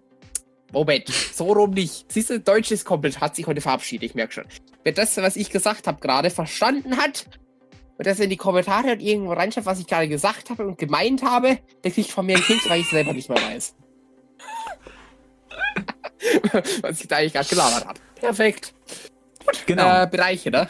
Moment, 0.72 1.08
so 1.08 1.52
rum 1.52 1.70
nicht. 1.70 2.10
Siehst 2.12 2.30
du, 2.30 2.40
Deutsch 2.40 2.70
ist 2.70 2.84
komplett, 2.84 3.20
hat 3.20 3.36
sich 3.36 3.46
heute 3.46 3.60
verabschiedet, 3.60 4.10
ich 4.10 4.14
merke 4.14 4.34
schon. 4.34 4.44
Wer 4.84 4.92
das, 4.92 5.16
was 5.16 5.36
ich 5.36 5.50
gesagt 5.50 5.86
habe, 5.86 6.00
gerade 6.00 6.30
verstanden 6.30 6.98
hat 6.98 7.26
und 7.96 8.06
das 8.06 8.20
in 8.20 8.30
die 8.30 8.36
Kommentare 8.36 8.92
und 8.92 9.00
irgendwo 9.00 9.32
reinschreibt, 9.32 9.66
was 9.66 9.80
ich 9.80 9.86
gerade 9.86 10.08
gesagt 10.08 10.50
habe 10.50 10.66
und 10.66 10.78
gemeint 10.78 11.22
habe, 11.22 11.58
der 11.82 11.90
kriegt 11.90 12.10
von 12.10 12.26
mir 12.26 12.36
ein 12.36 12.42
Kind, 12.42 12.68
weil 12.68 12.80
ich 12.80 12.88
selber 12.88 13.12
nicht 13.12 13.28
mehr 13.28 13.40
weiß. 13.40 13.74
was 16.82 17.00
ich 17.00 17.08
da 17.08 17.16
eigentlich 17.16 17.32
gerade 17.32 17.48
gelabert 17.48 17.86
habe. 17.86 18.00
Perfekt. 18.16 18.74
Genau. 19.66 20.02
Äh, 20.02 20.06
Bereiche, 20.06 20.50
ne? 20.50 20.68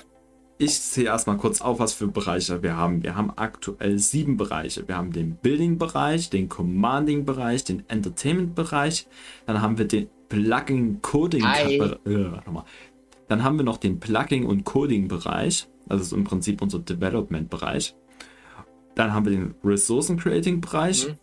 Ich 0.61 0.81
zähle 0.81 1.11
erstmal 1.11 1.37
kurz 1.37 1.61
auf, 1.61 1.79
was 1.79 1.93
für 1.93 2.09
Bereiche 2.09 2.65
wir 2.65 2.77
haben. 2.77 3.05
Wir 3.05 3.15
haben 3.15 3.31
aktuell 3.37 4.01
sieben 4.01 4.37
Bereiche. 4.37 4.89
Wir 4.89 4.97
haben 4.97 5.13
den 5.13 5.37
Building-Bereich, 5.37 6.31
den 6.31 6.49
Commanding-Bereich, 6.49 7.63
den 7.63 7.89
Entertainment-Bereich. 7.89 9.07
Dann 9.47 9.63
haben 9.63 9.79
wir 9.79 9.87
den 9.87 10.09
Plugin-Coding. 10.29 11.45
Ei. 11.45 11.77
Äh. 11.77 12.41
Dann 13.29 13.45
haben 13.45 13.57
wir 13.57 13.65
noch 13.65 13.77
den 13.77 14.01
Plugin- 14.01 14.47
und 14.47 14.65
Coding-Bereich. 14.65 15.69
Das 15.87 16.01
ist 16.01 16.11
im 16.13 16.25
Prinzip 16.25 16.61
unser 16.61 16.81
Development-Bereich. 16.81 17.95
Dann 18.97 19.15
haben 19.15 19.27
wir 19.27 19.33
den 19.33 19.55
Ressourcen-Creating-Bereich 19.63 21.07
Mhm. 21.07 21.19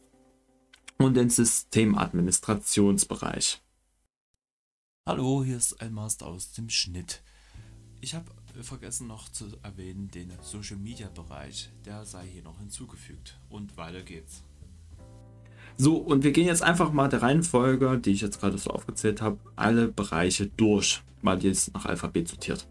und 1.06 1.18
den 1.18 1.30
Systemadministrationsbereich. 1.30 3.62
Hallo, 5.06 5.44
hier 5.44 5.58
ist 5.58 5.82
ein 5.82 5.92
Master 5.94 6.28
aus 6.28 6.54
dem 6.54 6.70
Schnitt. 6.70 7.22
Ich 8.00 8.16
habe 8.16 8.32
vergessen 8.64 9.08
noch 9.08 9.30
zu 9.30 9.46
erwähnen 9.64 10.10
den 10.10 10.32
Social 10.42 10.78
Media 10.78 11.10
Bereich. 11.10 11.70
Der 11.86 12.06
sei 12.06 12.26
hier 12.26 12.44
noch 12.44 12.60
hinzugefügt. 12.60 13.40
Und 13.50 13.76
weiter 13.78 14.02
geht's. 14.02 14.44
So, 15.78 15.98
und 15.98 16.24
wir 16.24 16.32
gehen 16.32 16.48
jetzt 16.48 16.64
einfach 16.64 16.94
mal 16.94 17.10
der 17.10 17.22
Reihenfolge, 17.22 18.00
die 18.00 18.12
ich 18.12 18.22
jetzt 18.22 18.40
gerade 18.40 18.58
so 18.58 18.70
aufgezählt 18.70 19.22
habe, 19.22 19.38
alle 19.56 19.90
Bereiche 19.90 20.48
durch, 20.48 21.04
die 21.22 21.48
ist 21.48 21.74
nach 21.74 21.86
Alphabet 21.86 22.30
sortiert. 22.30 22.68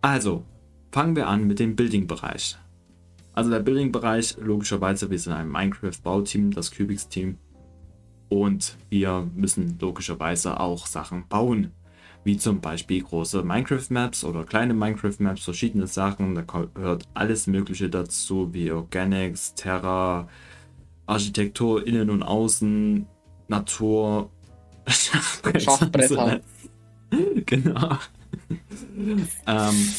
Also, 0.00 0.44
fangen 0.90 1.14
wir 1.14 1.28
an 1.28 1.46
mit 1.46 1.58
dem 1.58 1.76
Building-Bereich. 1.76 2.58
Also 3.32 3.50
der 3.50 3.60
Building-Bereich, 3.60 4.36
logischerweise, 4.38 5.10
wir 5.10 5.18
sind 5.18 5.34
ein 5.34 5.48
Minecraft-Bauteam, 5.48 6.50
das 6.50 6.72
Cubics-Team. 6.72 7.38
Und 8.28 8.76
wir 8.90 9.30
müssen 9.34 9.78
logischerweise 9.78 10.58
auch 10.58 10.86
Sachen 10.86 11.28
bauen. 11.28 11.70
Wie 12.24 12.36
zum 12.36 12.60
Beispiel 12.60 13.02
große 13.02 13.42
Minecraft-Maps 13.42 14.24
oder 14.24 14.44
kleine 14.44 14.74
Minecraft-Maps, 14.74 15.44
verschiedene 15.44 15.86
Sachen. 15.86 16.34
Da 16.34 16.42
gehört 16.42 17.04
alles 17.14 17.46
Mögliche 17.46 17.88
dazu, 17.88 18.52
wie 18.52 18.70
Organics, 18.70 19.54
Terra, 19.54 20.28
Architektur 21.06 21.86
innen 21.86 22.10
und 22.10 22.22
außen, 22.22 23.06
Natur, 23.48 24.30
Schachbretter. 24.86 26.40
genau. 27.46 27.98
ähm, 29.46 29.94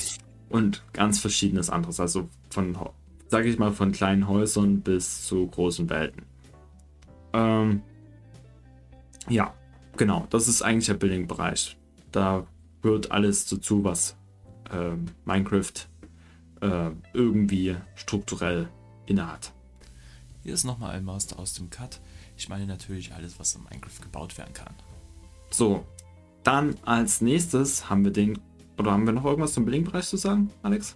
und 0.50 0.84
ganz 0.94 1.20
verschiedenes 1.20 1.70
anderes. 1.70 2.00
Also 2.00 2.30
von, 2.50 2.78
sage 3.28 3.50
ich 3.50 3.58
mal, 3.58 3.72
von 3.72 3.92
kleinen 3.92 4.28
Häusern 4.28 4.82
bis 4.82 5.26
zu 5.26 5.48
großen 5.48 5.90
Welten. 5.90 6.24
Ähm, 7.34 7.82
ja, 9.28 9.54
genau. 9.98 10.28
Das 10.30 10.48
ist 10.48 10.62
eigentlich 10.62 10.88
der 10.88 10.96
Building-Bereich. 10.96 11.79
Da 12.12 12.46
gehört 12.82 13.12
alles 13.12 13.46
dazu, 13.46 13.84
was 13.84 14.16
äh, 14.72 14.92
Minecraft 15.26 15.74
äh, 16.62 16.92
irgendwie 17.14 17.76
strukturell 17.96 18.70
innehat. 19.06 19.54
Hier 20.44 20.54
ist 20.54 20.64
nochmal 20.64 20.92
ein 20.92 21.04
Master 21.04 21.38
aus 21.40 21.54
dem 21.54 21.70
Cut. 21.70 22.00
Ich 22.38 22.50
meine 22.50 22.66
natürlich 22.66 23.14
alles, 23.14 23.40
was 23.40 23.56
in 23.56 23.64
Minecraft 23.64 24.02
gebaut 24.02 24.38
werden 24.38 24.54
kann. 24.54 24.74
So, 25.50 25.84
dann 26.44 26.76
als 26.86 27.22
nächstes 27.22 27.90
haben 27.90 28.04
wir 28.04 28.12
den. 28.12 28.40
Oder 28.78 28.92
haben 28.92 29.06
wir 29.06 29.14
noch 29.14 29.26
irgendwas 29.26 29.54
zum 29.54 29.66
Building-Bereich 29.66 30.08
zu 30.08 30.16
sagen, 30.16 30.50
Alex? 30.64 30.96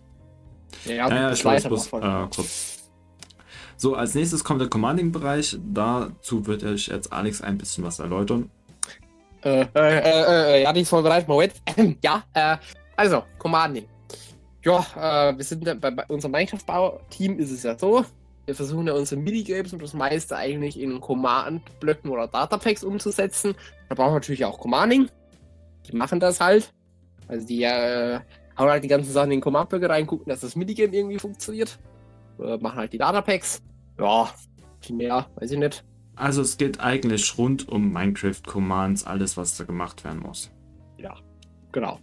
Ja, 0.85 1.09
Ja, 1.09 1.31
ich 1.31 1.43
weiß 1.43 1.65
bloß, 1.65 1.87
äh, 1.93 2.27
kurz. 2.33 2.89
So, 3.75 3.95
als 3.95 4.15
nächstes 4.15 4.43
kommt 4.43 4.61
der 4.61 4.69
Commanding-Bereich. 4.69 5.57
Dazu 5.73 6.45
wird 6.45 6.63
euch 6.63 6.87
jetzt 6.87 7.11
Alex 7.11 7.41
ein 7.41 7.57
bisschen 7.57 7.83
was 7.83 7.99
erläutern. 7.99 8.49
Äh, 9.43 9.61
äh, 9.61 9.67
äh, 9.75 10.59
äh, 10.59 10.63
ja, 10.63 10.71
ist 10.71 10.89
vorbereitet. 10.89 11.27
Moment. 11.27 11.53
ja, 12.03 12.23
äh, 12.33 12.57
also, 12.95 13.23
Commanding. 13.37 13.85
Ja, 14.63 14.85
äh, 14.95 15.37
wir 15.37 15.43
sind 15.43 15.65
ja 15.67 15.73
bei, 15.73 15.91
bei 15.91 16.05
unserem 16.07 16.31
Minecraft-Bau-Team 16.31 17.37
ist 17.39 17.51
es 17.51 17.63
ja 17.63 17.77
so. 17.77 18.05
Wir 18.45 18.55
versuchen 18.55 18.87
ja 18.87 18.93
unsere 18.93 19.19
Minigames 19.19 19.73
und 19.73 19.81
das 19.81 19.93
meiste 19.93 20.35
eigentlich 20.35 20.79
in 20.79 20.99
Command-Blöcken 21.01 22.09
oder 22.09 22.27
Datapacks 22.27 22.83
umzusetzen. 22.83 23.55
Da 23.89 23.95
brauchen 23.95 24.11
wir 24.11 24.15
natürlich 24.15 24.45
auch 24.45 24.59
Commanding. 24.59 25.09
Die 25.87 25.95
machen 25.95 26.19
das 26.19 26.39
halt. 26.39 26.71
Also 27.27 27.45
die 27.47 27.63
äh, 27.63 28.19
hauen 28.57 28.69
halt 28.69 28.83
die 28.83 28.89
ganzen 28.89 29.11
Sachen 29.11 29.31
in 29.31 29.37
den 29.37 29.41
Command-Blöcke 29.41 29.89
rein, 29.89 30.07
gucken, 30.07 30.29
dass 30.29 30.41
das 30.41 30.55
Minigame 30.55 30.95
irgendwie 30.95 31.19
funktioniert. 31.19 31.77
Äh, 32.39 32.57
machen 32.57 32.77
halt 32.77 32.93
die 32.93 32.97
Datapacks. 32.97 33.61
Ja, 33.99 34.29
viel 34.81 34.95
mehr, 34.95 35.27
weiß 35.35 35.51
ich 35.51 35.59
nicht. 35.59 35.83
Also 36.15 36.41
es 36.41 36.57
geht 36.57 36.79
eigentlich 36.79 37.37
rund 37.37 37.67
um 37.67 37.91
Minecraft-Commands, 37.91 39.05
alles 39.05 39.35
was 39.37 39.57
da 39.57 39.63
gemacht 39.63 40.03
werden 40.03 40.19
muss. 40.21 40.51
Genau. 41.73 41.99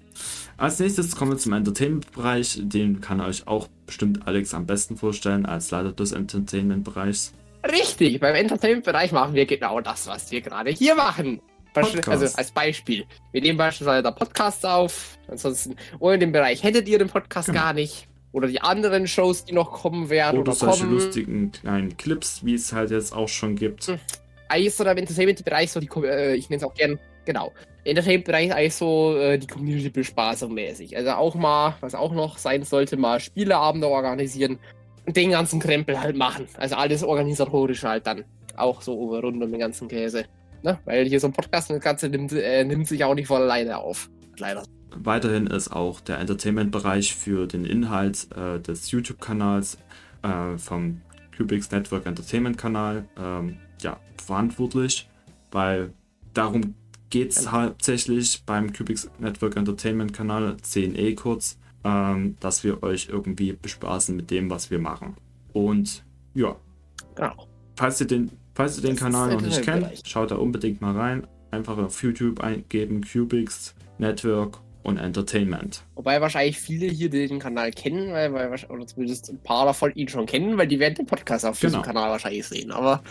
Als 0.57 0.81
nächstes 0.81 1.15
kommen 1.15 1.31
wir 1.31 1.39
zum 1.39 1.53
Entertainment-Bereich. 1.53 2.59
Den 2.65 3.01
kann 3.01 3.21
euch 3.21 3.47
auch 3.47 3.69
bestimmt 3.87 4.27
Alex 4.27 4.53
am 4.53 4.67
besten 4.67 4.97
vorstellen 4.97 5.47
als 5.47 5.71
Leiter 5.71 5.93
des 5.93 6.11
Entertainment-Bereichs. 6.11 7.33
Richtig, 7.71 8.19
beim 8.19 8.35
Entertainment-Bereich 8.35 9.13
machen 9.13 9.35
wir 9.35 9.47
genau 9.47 9.81
das, 9.81 10.09
was 10.09 10.31
wir 10.33 10.41
gerade 10.41 10.71
hier 10.71 10.97
machen. 10.97 11.41
Podcast. 11.73 12.09
Also 12.09 12.37
als 12.37 12.51
Beispiel. 12.51 13.05
Wir 13.31 13.43
nehmen 13.43 13.59
beispielsweise 13.59 14.03
da 14.03 14.11
Podcasts 14.11 14.65
auf. 14.65 15.17
Ansonsten, 15.29 15.77
ohne 16.01 16.19
den 16.19 16.33
Bereich 16.33 16.65
hättet 16.65 16.89
ihr 16.89 16.99
den 16.99 17.09
Podcast 17.09 17.47
Genau. 17.47 17.61
gar 17.61 17.73
nicht. 17.73 18.09
Oder 18.33 18.49
die 18.49 18.61
anderen 18.61 19.09
Shows, 19.09 19.45
die 19.45 19.53
noch 19.53 19.73
kommen 19.73 20.09
werden 20.09 20.41
Oder 20.41 20.53
oder, 20.53 20.59
solche 20.59 20.85
kommen. 20.85 20.95
lustigen 20.95 21.53
kleinen 21.53 21.97
Clips, 21.97 22.45
wie 22.45 22.55
es 22.55 22.73
halt 22.73 22.91
jetzt 22.91 23.13
auch 23.13 23.29
schon 23.29 23.57
gibt. 23.57 23.89
Hm. 23.89 23.99
Eigentlich 24.49 24.69
ist 24.69 24.79
so 24.79 24.85
der 24.85 24.97
Entertainment-Bereich 24.97 25.73
so 25.73 25.81
die, 25.81 25.89
äh, 26.05 26.35
ich 26.35 26.49
nenne 26.51 26.63
es 26.63 26.65
auch 26.65 26.75
gern, 26.75 26.99
genau. 27.25 27.53
Entertainment-Bereich 27.85 28.55
eigentlich 28.55 28.75
so 28.75 29.17
äh, 29.17 29.39
die 29.39 29.47
Community-Bespaßung 29.47 30.53
mäßig. 30.53 30.97
Also 30.97 31.11
auch 31.11 31.35
mal, 31.35 31.77
was 31.81 31.95
auch 31.95 32.13
noch 32.13 32.39
sein 32.39 32.63
sollte, 32.63 32.97
mal 32.97 33.21
Spieleabende 33.21 33.89
organisieren 33.89 34.59
und 35.07 35.17
den 35.17 35.31
ganzen 35.31 35.61
Krempel 35.61 36.01
halt 36.01 36.17
machen. 36.17 36.47
Also 36.57 36.77
alles 36.77 37.03
organisatorisch 37.03 37.83
halt 37.83 38.07
dann. 38.07 38.25
Auch 38.57 38.83
so 38.83 39.17
rund 39.17 39.43
um 39.43 39.51
den 39.51 39.61
ganzen 39.61 39.89
Käse. 39.89 40.25
Ne? 40.63 40.79
Weil 40.85 41.07
hier 41.07 41.21
so 41.21 41.29
ein 41.29 41.33
Podcast 41.33 41.71
und 41.71 41.77
das 41.77 41.85
Ganze 41.85 42.09
nimmt, 42.09 42.33
äh, 42.33 42.65
nimmt 42.65 42.87
sich 42.87 43.03
auch 43.05 43.15
nicht 43.15 43.27
von 43.27 43.41
alleine 43.41 43.79
auf. 43.79 44.11
Leider. 44.37 44.63
Weiterhin 44.97 45.47
ist 45.47 45.71
auch 45.71 46.01
der 46.01 46.19
Entertainment-Bereich 46.19 47.15
für 47.15 47.47
den 47.47 47.65
Inhalt 47.65 48.29
äh, 48.37 48.61
des 48.61 48.91
YouTube-Kanals 48.91 49.79
äh, 50.23 50.59
vom 50.59 51.01
Cubics 51.37 51.71
Network 51.71 52.07
Entertainment-Kanal 52.07 53.09
ähm, 53.17 53.57
ja, 53.81 53.99
verantwortlich, 54.23 55.09
weil 55.53 55.93
darum 56.35 56.75
geht 57.09 57.33
es 57.33 57.51
hauptsächlich 57.51 58.43
beim 58.45 58.73
Cubics 58.73 59.11
Network 59.19 59.57
Entertainment-Kanal, 59.57 60.57
CNE 60.59 61.15
kurz, 61.15 61.59
ähm, 61.85 62.37
dass 62.41 62.63
wir 62.63 62.83
euch 62.83 63.09
irgendwie 63.11 63.53
bespaßen 63.53 64.15
mit 64.15 64.31
dem, 64.31 64.51
was 64.51 64.71
wir 64.71 64.79
machen. 64.79 65.17
Und 65.53 66.05
ja, 66.35 66.57
Genau. 67.17 67.49
falls 67.77 68.01
ihr 68.01 68.07
den, 68.07 68.31
falls 68.55 68.77
ihr 68.77 68.83
den 68.83 68.93
Das 68.97 69.01
Kanal 69.01 69.33
noch 69.33 69.41
nicht 69.41 69.63
kennt, 69.63 70.03
schaut 70.05 70.31
da 70.31 70.37
unbedingt 70.37 70.81
mal 70.81 70.97
rein. 70.97 71.27
Einfach 71.51 71.79
auf 71.79 72.03
YouTube 72.03 72.41
eingeben, 72.41 73.03
Cubics 73.03 73.75
Network 73.99 74.59
und 74.83 74.97
Entertainment. 74.99 75.85
Wobei 75.95 76.21
wahrscheinlich 76.21 76.59
viele 76.59 76.87
hier 76.87 77.11
den 77.11 77.39
Kanal 77.39 77.71
kennen, 77.71 78.13
weil, 78.13 78.33
weil 78.33 78.49
oder 78.69 78.87
zumindest 78.87 79.31
ein 79.31 79.43
paar 79.43 79.67
davon 79.67 79.93
ihn 79.95 80.09
schon 80.09 80.27
kennen, 80.27 80.57
weil 80.59 80.67
die 80.69 80.79
werden 80.79 80.95
den 80.95 81.07
Podcast 81.07 81.45
auf 81.45 81.59
diesem 81.59 81.83
Genau. 81.83 81.85
Kanal 81.85 82.11
wahrscheinlich 82.11 82.47
sehen. 82.47 82.71
Aber 82.71 83.03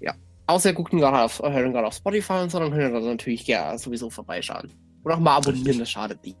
ja. 0.00 0.14
Außer 0.46 0.70
ihr 0.70 0.74
guckt 0.74 0.92
ihn 0.92 1.00
gerade 1.00 1.20
auf, 1.20 1.40
hören 1.40 1.72
gerade 1.72 1.86
auf 1.86 1.94
Spotify 1.94 2.34
und 2.34 2.50
so, 2.50 2.58
dann 2.58 2.70
könnt 2.70 2.82
ihr 2.82 2.90
da 2.90 3.00
natürlich 3.00 3.44
gerne 3.44 3.78
sowieso 3.78 4.10
vorbeischauen. 4.10 4.70
Oder 5.04 5.16
auch 5.16 5.20
mal 5.20 5.36
abonnieren, 5.36 5.66
Richtig. 5.66 5.80
das 5.80 5.90
schadet 5.90 6.24
nicht. 6.24 6.38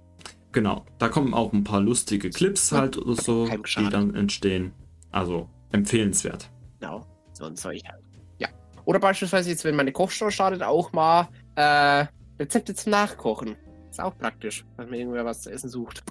Genau, 0.52 0.86
da 0.98 1.08
kommen 1.08 1.34
auch 1.34 1.52
ein 1.52 1.64
paar 1.64 1.80
lustige 1.80 2.30
Clips 2.30 2.72
halt 2.72 2.96
oder 2.96 3.14
so, 3.14 3.46
die 3.46 3.90
dann 3.90 4.14
entstehen. 4.14 4.72
Also 5.10 5.50
empfehlenswert. 5.72 6.50
Genau. 6.80 7.04
So 7.34 7.44
ein 7.44 7.56
Zeug 7.56 7.82
halt. 7.86 8.02
Ja. 8.38 8.48
Oder 8.86 8.98
beispielsweise 8.98 9.50
jetzt, 9.50 9.64
wenn 9.64 9.76
meine 9.76 9.92
Kochshow 9.92 10.30
startet, 10.30 10.62
auch 10.62 10.92
mal 10.92 11.28
äh, 11.56 12.06
Rezepte 12.38 12.74
zum 12.74 12.92
Nachkochen. 12.92 13.56
Ist 13.96 14.02
auch 14.02 14.18
praktisch, 14.18 14.62
wenn 14.76 14.90
man 14.90 14.98
irgendwer 14.98 15.24
was 15.24 15.40
zu 15.40 15.50
essen 15.50 15.70
sucht. 15.70 16.02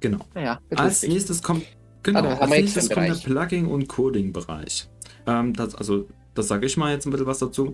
Genau. 0.00 0.18
Naja, 0.34 0.60
Als 0.76 1.00
lustig. 1.00 1.08
nächstes 1.14 1.42
kommt, 1.42 1.64
genau, 2.02 2.22
haben 2.22 2.38
als 2.38 2.50
nächstes 2.50 2.90
kommt 2.90 3.08
der. 3.08 3.14
Plugin- 3.14 3.64
und 3.64 3.88
Coding-Bereich. 3.88 4.90
Ähm, 5.26 5.54
das, 5.54 5.74
also, 5.74 6.06
das 6.34 6.48
sage 6.48 6.66
ich 6.66 6.76
mal 6.76 6.92
jetzt 6.92 7.06
ein 7.06 7.10
bisschen 7.12 7.26
was 7.26 7.38
dazu. 7.38 7.72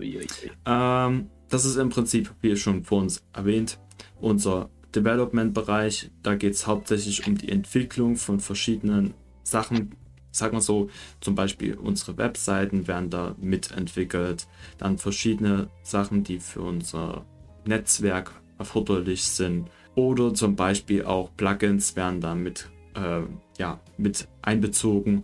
Ähm, 0.65 1.29
das 1.49 1.65
ist 1.65 1.75
im 1.75 1.89
Prinzip, 1.89 2.33
wie 2.39 2.55
schon 2.55 2.85
vor 2.85 3.01
uns 3.01 3.21
erwähnt, 3.33 3.77
unser 4.21 4.69
Development-Bereich. 4.95 6.11
Da 6.23 6.35
geht 6.35 6.53
es 6.53 6.65
hauptsächlich 6.65 7.27
um 7.27 7.37
die 7.37 7.49
Entwicklung 7.49 8.15
von 8.15 8.39
verschiedenen 8.39 9.15
Sachen. 9.43 9.95
Sagen 10.31 10.55
wir 10.55 10.61
so, 10.61 10.89
zum 11.19 11.35
Beispiel 11.35 11.75
unsere 11.75 12.17
Webseiten 12.17 12.87
werden 12.87 13.09
da 13.09 13.35
mitentwickelt. 13.37 14.47
Dann 14.77 14.97
verschiedene 14.97 15.67
Sachen, 15.83 16.23
die 16.23 16.39
für 16.39 16.61
unser 16.61 17.25
Netzwerk 17.65 18.31
erforderlich 18.57 19.23
sind. 19.23 19.69
Oder 19.95 20.33
zum 20.33 20.55
Beispiel 20.55 21.05
auch 21.05 21.31
Plugins 21.35 21.95
werden 21.95 22.21
da 22.21 22.35
mit, 22.35 22.69
äh, 22.95 23.21
ja, 23.57 23.79
mit 23.97 24.27
einbezogen, 24.41 25.23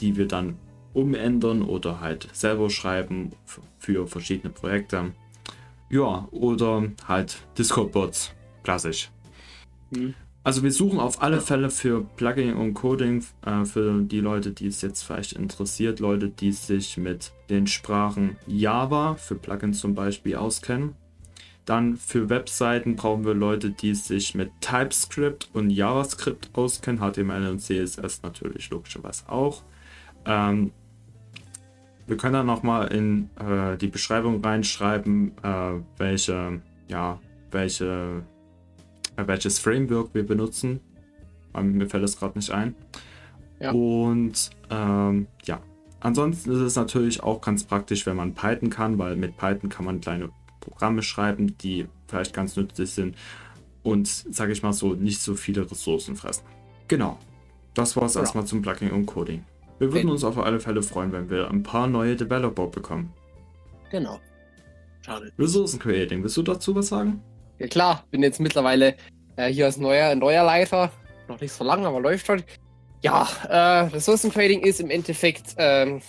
die 0.00 0.16
wir 0.16 0.26
dann 0.26 0.56
umändern 0.94 1.62
oder 1.62 2.00
halt 2.00 2.28
selber 2.32 2.70
schreiben 2.70 3.32
für 3.78 4.06
verschiedene 4.06 4.52
Projekte. 4.52 5.12
Ja, 5.90 6.26
oder 6.30 6.90
halt 7.06 7.36
Discord-Bots, 7.58 8.32
klassisch. 8.62 9.10
Hm. 9.94 10.14
Also 10.42 10.62
wir 10.62 10.72
suchen 10.72 11.00
auf 11.00 11.22
alle. 11.22 11.40
Fälle 11.40 11.70
für 11.70 12.04
Plugin 12.16 12.54
und 12.54 12.74
Coding 12.74 13.24
äh, 13.46 13.64
für 13.64 14.02
die 14.02 14.20
Leute, 14.20 14.52
die 14.52 14.66
es 14.66 14.82
jetzt 14.82 15.02
vielleicht 15.02 15.32
interessiert, 15.32 16.00
Leute, 16.00 16.28
die 16.28 16.52
sich 16.52 16.98
mit 16.98 17.32
den 17.48 17.66
Sprachen 17.66 18.36
Java 18.46 19.14
für 19.14 19.36
Plugins 19.36 19.80
zum 19.80 19.94
Beispiel 19.94 20.36
auskennen. 20.36 20.96
Dann 21.64 21.96
für 21.96 22.28
Webseiten 22.28 22.96
brauchen 22.96 23.24
wir 23.24 23.32
Leute, 23.32 23.70
die 23.70 23.94
sich 23.94 24.34
mit 24.34 24.50
TypeScript 24.60 25.48
und 25.54 25.70
JavaScript 25.70 26.50
auskennen, 26.52 27.00
HTML 27.00 27.48
und 27.48 27.60
CSS 27.60 28.22
natürlich 28.22 28.68
logischerweise 28.70 29.28
auch. 29.28 29.62
Ähm, 30.26 30.72
wir 32.06 32.18
können 32.18 32.34
dann 32.34 32.46
nochmal 32.46 32.92
in 32.92 33.30
äh, 33.38 33.78
die 33.78 33.86
Beschreibung 33.86 34.44
reinschreiben, 34.44 35.32
äh, 35.42 35.80
welche, 35.96 36.60
ja, 36.88 37.18
welche, 37.50 38.22
äh, 39.16 39.26
welches 39.26 39.58
Framework 39.58 40.10
wir 40.12 40.26
benutzen. 40.26 40.80
Ähm, 41.54 41.78
Mir 41.78 41.88
fällt 41.88 42.04
das 42.04 42.18
gerade 42.18 42.38
nicht 42.38 42.50
ein. 42.50 42.74
Ja. 43.58 43.72
Und 43.72 44.50
ähm, 44.68 45.28
ja, 45.44 45.60
ansonsten 46.00 46.50
ist 46.50 46.58
es 46.58 46.76
natürlich 46.76 47.22
auch 47.22 47.40
ganz 47.40 47.64
praktisch, 47.64 48.04
wenn 48.04 48.16
man 48.16 48.34
Python 48.34 48.68
kann, 48.68 48.98
weil 48.98 49.16
mit 49.16 49.38
Python 49.38 49.70
kann 49.70 49.86
man 49.86 50.02
kleine 50.02 50.28
Programme 50.64 51.02
schreiben, 51.02 51.56
die 51.58 51.86
vielleicht 52.08 52.32
ganz 52.34 52.56
nützlich 52.56 52.90
sind 52.90 53.16
und, 53.82 54.06
sage 54.08 54.52
ich 54.52 54.62
mal 54.62 54.72
so, 54.72 54.94
nicht 54.94 55.20
so 55.20 55.34
viele 55.34 55.70
Ressourcen 55.70 56.16
fressen. 56.16 56.44
Genau. 56.88 57.18
Das 57.74 57.96
war 57.96 58.04
es 58.04 58.14
Ja. 58.14 58.20
erstmal 58.20 58.44
zum 58.46 58.62
Plugin 58.62 58.90
und 58.92 59.06
Coding. 59.06 59.44
Wir 59.78 59.92
würden 59.92 60.08
uns 60.10 60.22
auf 60.24 60.38
alle 60.38 60.60
Fälle 60.60 60.82
freuen, 60.82 61.12
wenn 61.12 61.28
wir 61.28 61.50
ein 61.50 61.62
paar 61.62 61.86
neue 61.88 62.14
Developer 62.16 62.68
bekommen. 62.68 63.12
Genau. 63.90 64.20
Schade. 65.04 65.32
Ressourcen 65.38 65.78
Creating, 65.78 66.22
willst 66.22 66.36
du 66.36 66.42
dazu 66.42 66.74
was 66.74 66.88
sagen? 66.88 67.20
Ja 67.58 67.66
klar, 67.66 68.04
bin 68.10 68.22
jetzt 68.22 68.40
mittlerweile 68.40 68.94
äh, 69.36 69.48
hier 69.52 69.66
als 69.66 69.76
neuer, 69.76 70.14
neuer 70.14 70.44
Leiter. 70.44 70.90
Noch 71.28 71.40
nicht 71.40 71.52
so 71.52 71.64
lange, 71.64 71.86
aber 71.86 72.00
läuft 72.00 72.26
schon. 72.26 72.42
Ja, 73.02 73.28
äh, 73.48 73.88
Ressourcentrading 73.88 74.60
ist 74.62 74.80
im 74.80 74.90
Endeffekt 74.90 75.54
ähm, 75.58 76.00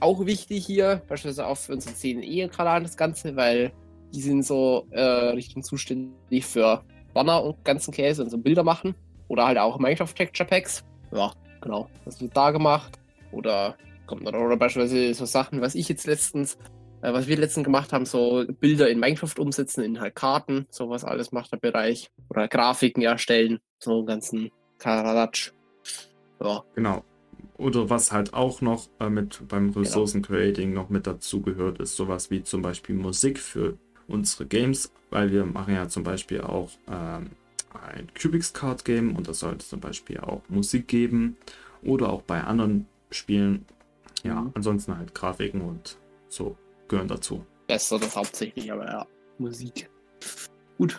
auch 0.00 0.24
wichtig 0.24 0.64
hier, 0.66 1.02
beispielsweise 1.08 1.46
auch 1.46 1.56
für 1.56 1.72
unseren 1.72 1.94
CNE-Kanal 1.96 2.82
das 2.82 2.96
Ganze, 2.96 3.34
weil 3.34 3.72
die 4.12 4.22
sind 4.22 4.44
so 4.44 4.86
äh, 4.90 5.00
Richtung 5.00 5.62
zuständig 5.62 6.46
für 6.46 6.82
Banner 7.14 7.42
und 7.42 7.64
ganzen 7.64 7.92
Käse 7.92 8.22
und 8.22 8.30
so 8.30 8.38
Bilder 8.38 8.62
machen. 8.62 8.94
Oder 9.28 9.46
halt 9.46 9.58
auch 9.58 9.78
Minecraft 9.78 10.14
Texture 10.14 10.48
Packs. 10.48 10.84
Ja, 11.12 11.32
genau. 11.60 11.88
Das 12.04 12.20
wird 12.20 12.36
da 12.36 12.50
gemacht. 12.50 12.98
Oder 13.32 13.76
kommt 14.06 14.26
dann 14.26 14.34
oder 14.34 14.56
beispielsweise 14.56 15.12
so 15.14 15.26
Sachen, 15.26 15.60
was 15.60 15.74
ich 15.74 15.88
jetzt 15.88 16.06
letztens, 16.06 16.56
äh, 17.02 17.12
was 17.12 17.26
wir 17.26 17.36
letztens 17.36 17.64
gemacht 17.64 17.92
haben, 17.92 18.06
so 18.06 18.44
Bilder 18.60 18.88
in 18.88 18.98
Minecraft 18.98 19.38
umsetzen, 19.38 19.84
in 19.84 20.00
halt 20.00 20.14
Karten, 20.14 20.66
sowas 20.70 21.04
alles 21.04 21.30
macht 21.32 21.52
der 21.52 21.58
Bereich. 21.58 22.10
Oder 22.30 22.48
Grafiken 22.48 23.02
erstellen, 23.02 23.58
so 23.78 23.98
einen 23.98 24.06
ganzen 24.06 24.50
Karadatsch. 24.78 25.52
Ja. 26.40 26.64
Genau. 26.74 27.04
Oder 27.56 27.90
was 27.90 28.12
halt 28.12 28.34
auch 28.34 28.60
noch 28.60 28.88
äh, 29.00 29.10
mit 29.10 29.46
beim 29.48 29.68
genau. 29.68 29.80
Ressourcencreating 29.80 30.72
noch 30.72 30.88
mit 30.88 31.06
dazu 31.06 31.42
gehört, 31.42 31.80
ist 31.80 31.96
sowas 31.96 32.30
wie 32.30 32.42
zum 32.42 32.62
Beispiel 32.62 32.94
Musik 32.94 33.38
für 33.38 33.76
unsere 34.08 34.46
Games, 34.46 34.90
weil 35.10 35.30
wir 35.30 35.44
machen 35.44 35.74
ja 35.74 35.88
zum 35.88 36.02
Beispiel 36.02 36.40
auch 36.40 36.70
ähm, 36.88 37.30
ein 37.72 38.08
Cubics 38.20 38.52
Card 38.52 38.84
Game 38.84 39.14
und 39.14 39.28
das 39.28 39.40
sollte 39.40 39.66
zum 39.66 39.80
Beispiel 39.80 40.18
auch 40.18 40.42
Musik 40.48 40.88
geben 40.88 41.36
oder 41.82 42.10
auch 42.10 42.22
bei 42.22 42.42
anderen 42.42 42.86
Spielen. 43.10 43.66
Ja, 44.24 44.40
mhm. 44.40 44.52
ansonsten 44.54 44.96
halt 44.96 45.14
Grafiken 45.14 45.60
und 45.60 45.96
so 46.28 46.56
gehören 46.88 47.08
dazu. 47.08 47.44
Das 47.68 47.82
ist 47.82 47.88
so 47.90 47.98
das 47.98 48.16
hauptsächlich, 48.16 48.72
aber 48.72 48.86
ja, 48.86 49.06
Musik. 49.38 49.88
Gut, 50.78 50.98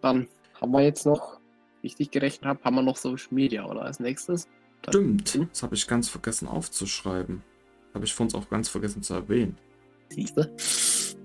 dann 0.00 0.28
haben 0.60 0.72
wir 0.72 0.82
jetzt 0.82 1.06
noch, 1.06 1.40
richtig 1.82 2.10
gerechnet 2.10 2.46
habe, 2.46 2.62
haben 2.62 2.74
wir 2.74 2.82
noch 2.82 2.96
Social 2.96 3.32
Media 3.32 3.64
oder 3.64 3.82
als 3.82 4.00
nächstes? 4.00 4.46
Stimmt, 4.88 5.28
hm? 5.30 5.48
das 5.50 5.62
habe 5.62 5.74
ich 5.74 5.86
ganz 5.86 6.08
vergessen 6.08 6.46
aufzuschreiben. 6.48 7.42
Habe 7.94 8.04
ich 8.04 8.14
vor 8.14 8.24
uns 8.24 8.34
auch 8.34 8.48
ganz 8.48 8.68
vergessen 8.68 9.02
zu 9.02 9.14
erwähnen. 9.14 9.58
Siehst 10.10 10.36
du? 10.36 10.42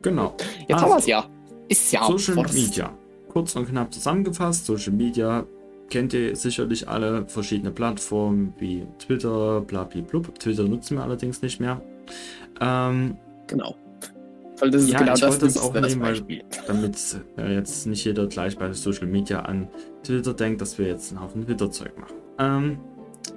Genau. 0.05 0.35
Jetzt 0.67 0.73
also, 0.73 0.85
haben 0.85 0.91
wir 0.91 0.97
es 0.97 1.07
ja. 1.07 1.25
Ist 1.67 1.91
ja 1.91 2.05
Social 2.05 2.43
Media 2.53 2.93
kurz 3.29 3.55
und 3.55 3.67
knapp 3.67 3.91
zusammengefasst. 3.91 4.65
Social 4.65 4.93
Media 4.93 5.45
kennt 5.89 6.13
ihr 6.13 6.35
sicherlich 6.35 6.87
alle 6.87 7.27
verschiedene 7.27 7.71
Plattformen 7.71 8.53
wie 8.59 8.85
Twitter, 8.99 9.61
blablabla. 9.61 10.21
Twitter 10.39 10.63
nutzen 10.63 10.97
wir 10.97 11.03
allerdings 11.03 11.41
nicht 11.41 11.59
mehr. 11.59 11.81
Ähm, 12.61 13.17
genau. 13.47 13.75
Weil 14.59 14.69
das 14.69 14.83
ist 14.83 14.91
ja, 14.91 14.99
genau 14.99 15.15
ich 15.15 15.19
das, 15.19 15.31
wollte 15.31 15.45
das 15.45 15.57
auch 15.57 15.73
nehmen, 15.73 16.01
weil, 16.01 16.43
damit 16.67 16.95
äh, 17.37 17.55
jetzt 17.55 17.87
nicht 17.87 18.05
jeder 18.05 18.27
gleich 18.27 18.57
bei 18.57 18.71
Social 18.71 19.07
Media 19.07 19.41
an 19.41 19.67
Twitter 20.03 20.33
denkt, 20.33 20.61
dass 20.61 20.77
wir 20.77 20.87
jetzt 20.87 21.11
einen 21.11 21.21
Haufen 21.21 21.45
Twitter-Zeug 21.45 21.97
machen. 21.99 22.15
Ähm, 22.39 22.77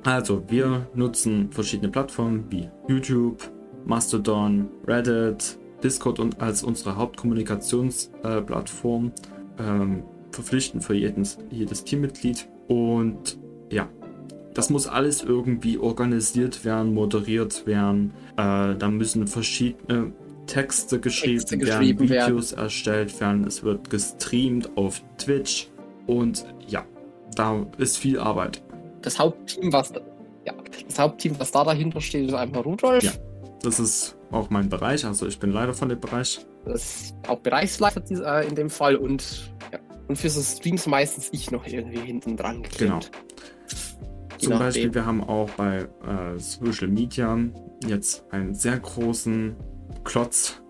also, 0.05 0.45
wir 0.49 0.87
nutzen 0.95 1.51
verschiedene 1.51 1.91
Plattformen 1.91 2.45
wie 2.51 2.69
YouTube, 2.87 3.43
Mastodon, 3.85 4.69
Reddit, 4.87 5.59
Discord 5.83 6.19
und 6.19 6.41
als 6.41 6.63
unsere 6.63 6.97
Hauptkommunikationsplattform. 6.97 9.07
Äh, 9.07 9.11
ähm, 9.59 10.03
verpflichtend 10.33 10.85
für 10.85 10.95
jedes, 10.95 11.39
jedes 11.51 11.85
Teammitglied. 11.85 12.49
Und 12.69 13.39
ja, 13.71 13.89
das 14.55 14.71
muss 14.71 14.87
alles 14.87 15.23
irgendwie 15.23 15.79
organisiert 15.79 16.65
werden, 16.65 16.95
moderiert 16.95 17.67
werden. 17.67 18.13
Äh, 18.37 18.77
da 18.77 18.89
müssen 18.89 19.27
verschiedene 19.27 20.13
Texte 20.47 21.01
geschrieben, 21.01 21.39
Texte 21.39 21.59
geschrieben 21.59 22.09
werden, 22.09 22.29
Videos 22.29 22.53
werden. 22.53 22.65
erstellt 22.65 23.21
werden. 23.21 23.45
Es 23.45 23.63
wird 23.63 23.91
gestreamt 23.91 24.77
auf 24.77 25.03
Twitch. 25.19 25.69
Und 26.07 26.47
ja, 26.67 26.85
da 27.35 27.67
ist 27.79 27.99
viel 27.99 28.19
Arbeit. 28.19 28.63
Das 29.03 29.19
Hauptteam, 29.19 29.73
was, 29.73 29.93
ja, 30.45 30.55
das 30.87 30.99
Hauptteam, 30.99 31.39
was 31.39 31.51
da 31.51 31.65
dahinter 31.65 32.01
steht, 32.01 32.29
ist 32.29 32.35
einfach 32.35 32.65
Rudolf. 32.65 33.05
Ja, 33.05 33.13
das 33.63 33.79
ist 33.79 34.18
auch 34.31 34.51
mein 34.51 34.69
Bereich. 34.69 35.05
Also 35.05 35.27
ich 35.27 35.39
bin 35.39 35.51
leider 35.51 35.75
von 35.75 35.89
dem 35.89 36.01
Bereich. 36.01 36.45
Das 36.65 37.03
ist 37.03 37.17
auch 37.27 37.41
Bereichsleiter 37.41 38.03
äh, 38.11 38.47
in 38.47 38.55
dem 38.55 38.71
Fall 38.71 38.97
und, 38.97 39.51
ja. 39.73 39.79
und 40.09 40.17
für 40.17 40.31
so 40.31 40.43
Streams 40.43 40.87
meistens 40.87 41.29
ich 41.33 41.51
noch 41.51 41.67
irgendwie 41.67 42.01
hinten 42.01 42.37
dran 42.37 42.63
Genau. 42.77 43.01
Zum 44.39 44.59
Beispiel, 44.59 44.95
wir 44.95 45.05
haben 45.05 45.23
auch 45.23 45.51
bei 45.51 45.79
äh, 45.79 46.39
Social 46.39 46.89
Media 46.89 47.37
jetzt 47.87 48.25
einen 48.31 48.55
sehr 48.55 48.79
großen 48.79 49.57
Klotz 50.05 50.63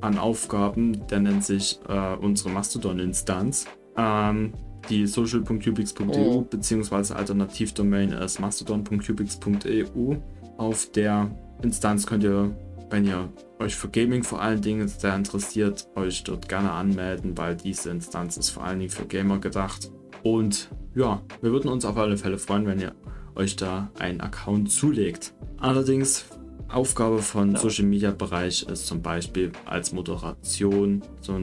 an 0.00 0.18
Aufgaben, 0.18 1.06
der 1.06 1.20
nennt 1.20 1.44
sich 1.44 1.78
äh, 1.88 2.16
unsere 2.16 2.50
Mastodon-Instanz. 2.50 3.66
Ähm, 3.96 4.52
die 4.90 5.06
social.cubics.eu 5.06 6.04
oh. 6.12 6.40
beziehungsweise 6.42 7.16
Alternativdomain 7.16 8.12
ist 8.12 8.38
mastodon.cubics.eu. 8.40 10.16
Auf 10.58 10.92
der 10.92 11.30
Instanz 11.62 12.06
könnt 12.06 12.24
ihr 12.24 12.54
wenn 12.90 13.04
ihr 13.04 13.32
euch 13.58 13.76
für 13.76 13.88
Gaming 13.88 14.22
vor 14.22 14.40
allen 14.40 14.60
Dingen 14.60 14.88
sehr 14.88 15.14
interessiert, 15.14 15.88
euch 15.94 16.24
dort 16.24 16.48
gerne 16.48 16.70
anmelden, 16.70 17.36
weil 17.36 17.56
diese 17.56 17.90
Instanz 17.90 18.36
ist 18.36 18.50
vor 18.50 18.64
allen 18.64 18.78
Dingen 18.78 18.90
für 18.90 19.06
Gamer 19.06 19.38
gedacht. 19.38 19.90
Und 20.22 20.68
ja, 20.94 21.22
wir 21.40 21.52
würden 21.52 21.70
uns 21.70 21.84
auf 21.84 21.96
alle 21.96 22.16
Fälle 22.16 22.38
freuen, 22.38 22.66
wenn 22.66 22.80
ihr 22.80 22.94
euch 23.34 23.56
da 23.56 23.90
einen 23.98 24.20
Account 24.20 24.70
zulegt. 24.70 25.34
Allerdings, 25.58 26.26
Aufgabe 26.68 27.18
von 27.18 27.56
Social 27.56 27.84
Media 27.84 28.10
Bereich 28.10 28.64
ist 28.64 28.86
zum 28.86 29.02
Beispiel 29.02 29.52
als 29.64 29.92
Moderation 29.92 31.02
so 31.20 31.38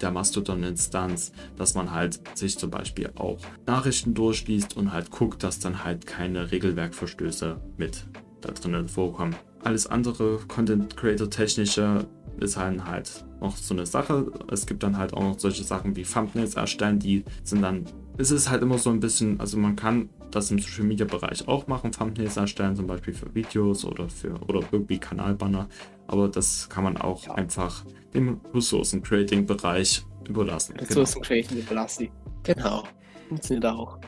der 0.00 0.10
Mastodon-Instanz, 0.10 1.32
dass 1.56 1.74
man 1.74 1.92
halt 1.92 2.20
sich 2.36 2.58
zum 2.58 2.70
Beispiel 2.70 3.10
auch 3.16 3.38
Nachrichten 3.66 4.14
durchliest 4.14 4.76
und 4.76 4.92
halt 4.92 5.10
guckt, 5.10 5.42
dass 5.42 5.58
dann 5.58 5.84
halt 5.84 6.06
keine 6.06 6.50
Regelwerkverstöße 6.50 7.60
mit 7.76 8.06
da 8.40 8.52
drinnen 8.52 8.88
vorkommen. 8.88 9.34
Alles 9.66 9.88
andere 9.88 10.38
Content 10.46 10.96
Creator 10.96 11.28
technische 11.28 12.06
ist 12.38 12.56
halt, 12.56 12.84
halt 12.84 13.24
noch 13.40 13.56
so 13.56 13.74
eine 13.74 13.84
Sache. 13.84 14.30
Es 14.48 14.64
gibt 14.64 14.84
dann 14.84 14.96
halt 14.96 15.12
auch 15.12 15.22
noch 15.22 15.40
solche 15.40 15.64
Sachen 15.64 15.96
wie 15.96 16.04
Thumbnails 16.04 16.54
erstellen, 16.54 17.00
die 17.00 17.24
sind 17.42 17.62
dann, 17.62 17.84
es 18.16 18.30
ist 18.30 18.48
halt 18.48 18.62
immer 18.62 18.78
so 18.78 18.90
ein 18.90 19.00
bisschen, 19.00 19.40
also 19.40 19.58
man 19.58 19.74
kann 19.74 20.08
das 20.30 20.52
im 20.52 20.60
Social 20.60 20.84
Media 20.84 21.04
Bereich 21.04 21.48
auch 21.48 21.66
machen, 21.66 21.90
Thumbnails 21.90 22.36
erstellen, 22.36 22.76
zum 22.76 22.86
Beispiel 22.86 23.12
für 23.12 23.34
Videos 23.34 23.84
oder 23.84 24.08
für 24.08 24.40
oder 24.46 24.60
irgendwie 24.70 24.98
Kanalbanner. 24.98 25.68
Aber 26.06 26.28
das 26.28 26.68
kann 26.68 26.84
man 26.84 26.96
auch 26.96 27.26
ja. 27.26 27.34
einfach 27.34 27.84
dem 28.14 28.40
Ressourcen 28.54 29.02
Creating 29.02 29.46
Bereich 29.46 30.06
überlassen. 30.28 30.76
Ressourcen 30.76 31.14
genau. 31.14 31.26
Creating 31.26 31.58
überlassen. 31.58 32.08
Genau. 32.44 32.84
Funktioniert 33.28 33.66
auch. 33.66 33.98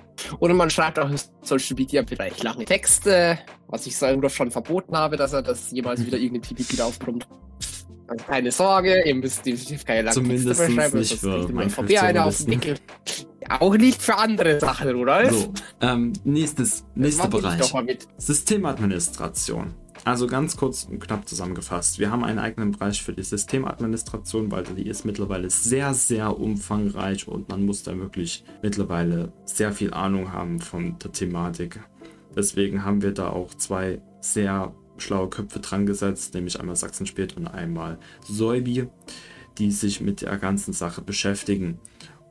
Oder 0.40 0.54
man 0.54 0.70
schreibt 0.70 0.98
auch 0.98 1.08
im 1.08 1.16
Social 1.42 1.76
Media 1.76 2.02
Bereich 2.02 2.42
lange 2.42 2.64
Texte, 2.64 3.38
was 3.68 3.86
ich 3.86 3.96
selber 3.96 4.28
schon 4.30 4.50
verboten 4.50 4.96
habe, 4.96 5.16
dass 5.16 5.32
er 5.32 5.42
das 5.42 5.70
jemals 5.70 6.04
wieder 6.04 6.18
irgendein 6.18 6.42
PvP 6.42 6.72
wieder 6.72 6.86
aufbrummt. 6.86 7.26
Also 8.08 8.24
keine 8.24 8.50
Sorge, 8.50 9.02
ihr 9.06 9.14
müsst 9.14 9.44
definitiv 9.44 9.84
keine 9.84 10.02
langen 10.02 10.14
Zumindest 10.14 10.46
Texte 10.46 10.66
beschreiben, 10.66 10.98
nicht 10.98 11.18
für 11.18 11.52
mein 11.52 11.70
VP 11.70 11.98
einer 11.98 12.24
auf 12.24 12.38
den 12.38 12.50
Deckel. 12.52 12.76
Auch 13.60 13.76
nicht 13.76 14.02
für 14.02 14.16
andere 14.16 14.60
Sachen, 14.60 14.94
oder? 14.94 15.30
So, 15.30 15.52
ähm, 15.80 16.12
nächstes, 16.24 16.84
nächster 16.94 17.28
Bereich. 17.28 17.72
Systemadministration. 18.16 19.74
Also 20.09 20.27
ganz 20.27 20.57
kurz 20.57 20.85
und 20.85 21.01
knapp 21.01 21.29
zusammengefasst. 21.29 21.99
Wir 21.99 22.11
haben 22.11 22.25
einen 22.25 22.38
eigenen 22.38 22.73
Bereich 22.73 23.03
für 23.03 23.12
die 23.12 23.23
Systemadministration, 23.23 24.51
weil 24.51 24.64
die 24.64 24.88
ist 24.88 25.05
mittlerweile 25.05 25.51
sehr, 25.51 25.92
sehr 25.92 26.40
umfangreich 26.40 27.29
und 27.29 27.51
man 27.51 27.66
muss 27.66 27.83
da 27.83 27.94
wirklich 27.94 28.42
mittlerweile 28.62 29.35
sehr 29.44 29.71
viel 29.71 29.92
Ahnung 29.92 30.33
haben 30.33 30.61
von 30.61 30.99
der 30.99 31.12
Thematik. 31.12 31.81
Deswegen 32.35 32.87
haben 32.87 33.03
wir 33.03 33.12
da 33.12 33.29
auch 33.29 33.53
zwei 33.53 34.01
sehr 34.23 34.75
schlaue 34.97 35.29
Köpfe 35.29 35.59
dran 35.59 35.85
gesetzt, 35.85 36.33
nämlich 36.33 36.59
einmal 36.59 36.77
Sachsen-Spielt 36.77 37.37
und 37.37 37.47
einmal 37.47 37.99
Säubi, 38.27 38.88
die 39.59 39.71
sich 39.71 40.01
mit 40.01 40.23
der 40.23 40.38
ganzen 40.38 40.73
Sache 40.73 41.03
beschäftigen 41.03 41.81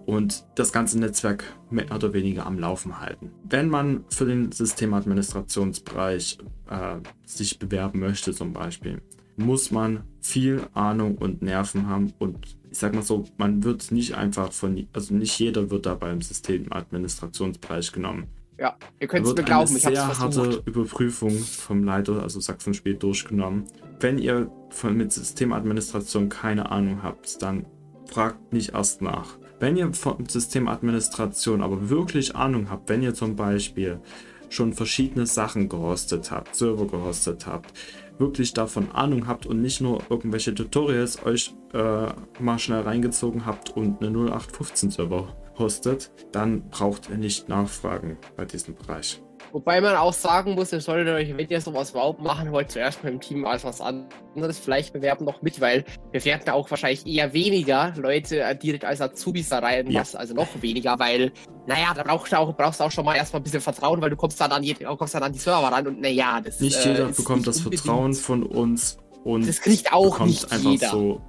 und 0.08 0.46
das 0.56 0.72
ganze 0.72 0.98
Netzwerk 0.98 1.43
mehr 1.70 1.93
oder 1.93 2.13
weniger 2.13 2.46
am 2.46 2.58
Laufen 2.58 3.00
halten. 3.00 3.32
Wenn 3.43 3.70
man 3.70 4.06
für 4.10 4.26
den 4.26 4.52
Systemadministrationsbereich 4.54 6.39
äh, 6.70 6.96
sich 7.26 7.60
bewerben 7.60 8.00
möchte 8.00 8.34
zum 8.34 8.54
Beispiel, 8.54 9.02
muss 9.36 9.70
man 9.70 10.04
viel 10.22 10.63
Ahnung 10.74 11.17
und 11.17 11.41
Nerven 11.41 11.88
haben 11.88 12.13
und 12.20 12.58
ich 12.72 12.80
sag 12.80 12.96
mal 12.96 13.04
so, 13.04 13.26
man 13.38 13.63
wird 13.63 13.91
nicht 13.91 14.15
einfach 14.15 14.52
von, 14.54 14.88
also 14.93 15.13
nicht 15.13 15.38
jeder 15.39 15.70
wird 15.70 15.86
da 15.86 15.93
beim 15.93 16.22
Systemadministrationsbereich 16.22 17.91
genommen. 17.91 18.28
Ja, 18.58 18.78
ihr 19.00 19.08
könnt 19.08 19.28
es 19.28 19.36
mir 19.36 19.43
glauben, 19.43 19.76
ich 19.76 19.86
habe 19.86 19.96
sehr 19.96 20.20
harte 20.20 20.63
Überprüfung 20.65 21.38
vom 21.38 21.84
Leiter, 21.84 22.24
also 22.24 22.39
Sachsen 22.39 22.74
Spiel 22.74 22.96
durchgenommen. 22.96 23.65
Wenn 24.00 24.17
ihr 24.17 24.50
von, 24.70 24.96
mit 24.96 25.12
Systemadministration 25.12 26.30
keine 26.30 26.72
Ahnung 26.72 27.04
habt, 27.04 27.41
dann 27.41 27.65
fragt 28.06 28.54
nicht 28.54 28.74
erst 28.74 29.02
nach. 29.02 29.38
Wenn 29.60 29.76
ihr 29.76 29.91
von 29.93 30.26
Systemadministration 30.28 31.62
aber 31.62 31.89
wirklich 31.89 32.36
Ahnung 32.36 32.70
habt, 32.70 32.89
wenn 32.89 33.02
ihr 33.02 33.13
zum 33.13 33.36
Beispiel 33.36 34.00
schon 34.50 34.74
verschiedene 34.74 35.26
Sachen 35.26 35.67
gehostet 35.67 36.32
habt, 36.32 36.56
Server 36.56 36.86
gehostet 36.86 37.48
habt, 37.48 37.74
wirklich 38.20 38.54
davon 38.54 38.91
Ahnung 38.91 39.28
habt 39.28 39.46
und 39.46 39.62
nicht 39.62 39.82
nur 39.82 40.04
irgendwelche 40.10 40.54
Tutorials 40.54 41.26
euch 41.26 41.54
äh, 41.74 42.08
mal 42.39 42.60
schnell 42.60 42.82
reingezogen 42.82 43.46
habt 43.46 43.72
und 43.76 44.02
eine 44.02 44.10
0815 44.10 44.91
Server 44.91 45.36
hostet, 45.58 46.12
dann 46.32 46.70
braucht 46.70 47.10
ihr 47.10 47.17
nicht 47.17 47.50
nachfragen 47.50 48.17
bei 48.36 48.46
diesem 48.46 48.76
Bereich. 48.76 49.22
Wobei 49.51 49.81
man 49.81 49.95
auch 49.95 50.13
sagen 50.13 50.55
muss, 50.55 50.71
ihr 50.73 50.81
solltet 50.81 51.13
euch, 51.13 51.36
wenn 51.38 51.47
ihr 51.49 51.62
sowas 51.62 51.91
überhaupt 51.91 52.21
machen 52.21 52.51
wollt, 52.51 52.69
zuerst 52.71 53.03
mit 53.03 53.13
dem 53.13 53.19
Team 53.21 53.45
als 53.45 53.63
was 53.63 53.81
anderes 53.81 54.60
vielleicht 54.60 54.93
bewerben 54.93 55.25
noch 55.25 55.41
mit, 55.41 55.60
weil 55.62 55.86
wir 56.12 56.23
werden 56.25 56.49
auch 56.49 56.69
wahrscheinlich 56.69 57.05
eher 57.07 57.33
weniger 57.33 57.93
Leute 57.97 58.41
äh, 58.41 58.55
direkt 58.55 58.86
als 58.86 59.01
Azubis 59.01 59.49
da 59.49 59.60
rein, 59.60 59.89
Ja. 59.89 60.03
also 60.13 60.33
noch 60.33 60.47
weniger, 60.62 60.99
weil, 60.99 61.31
naja, 61.65 61.93
da 61.95 62.03
brauchst 62.03 62.31
du 62.33 62.38
auch, 62.39 62.55
brauchst 62.55 62.79
du 62.79 62.83
auch 62.83 62.91
schon 62.91 63.05
mal 63.05 63.15
erstmal 63.15 63.39
ein 63.39 63.43
bisschen 63.43 63.62
Vertrauen, 63.62 64.01
weil 64.01 64.10
du 64.10 64.15
kommst 64.15 64.39
dann 64.41 64.51
an, 64.51 64.62
die, 64.62 64.73
kommst 64.73 65.13
dann 65.15 65.23
an 65.23 65.31
die 65.33 65.39
Server 65.39 65.67
ran 65.67 65.88
und 65.88 66.01
naja, 66.01 66.41
das 66.41 66.60
Nicht 66.60 66.86
äh, 66.86 66.89
jeder 66.91 67.10
ist 67.10 67.17
bekommt 67.17 67.39
nicht 67.39 67.47
das 67.47 67.57
unbedingt- 67.57 67.81
Vertrauen 67.83 68.13
von 68.13 68.43
uns 68.43 68.97
und 69.23 69.47
Das 69.47 69.62
kriegt 69.62 69.91
auch 69.93 70.12
bekommt 70.12 70.29
nicht 70.29 70.51
einfach 70.51 70.71
jeder. 70.71 70.89
so 70.89 71.21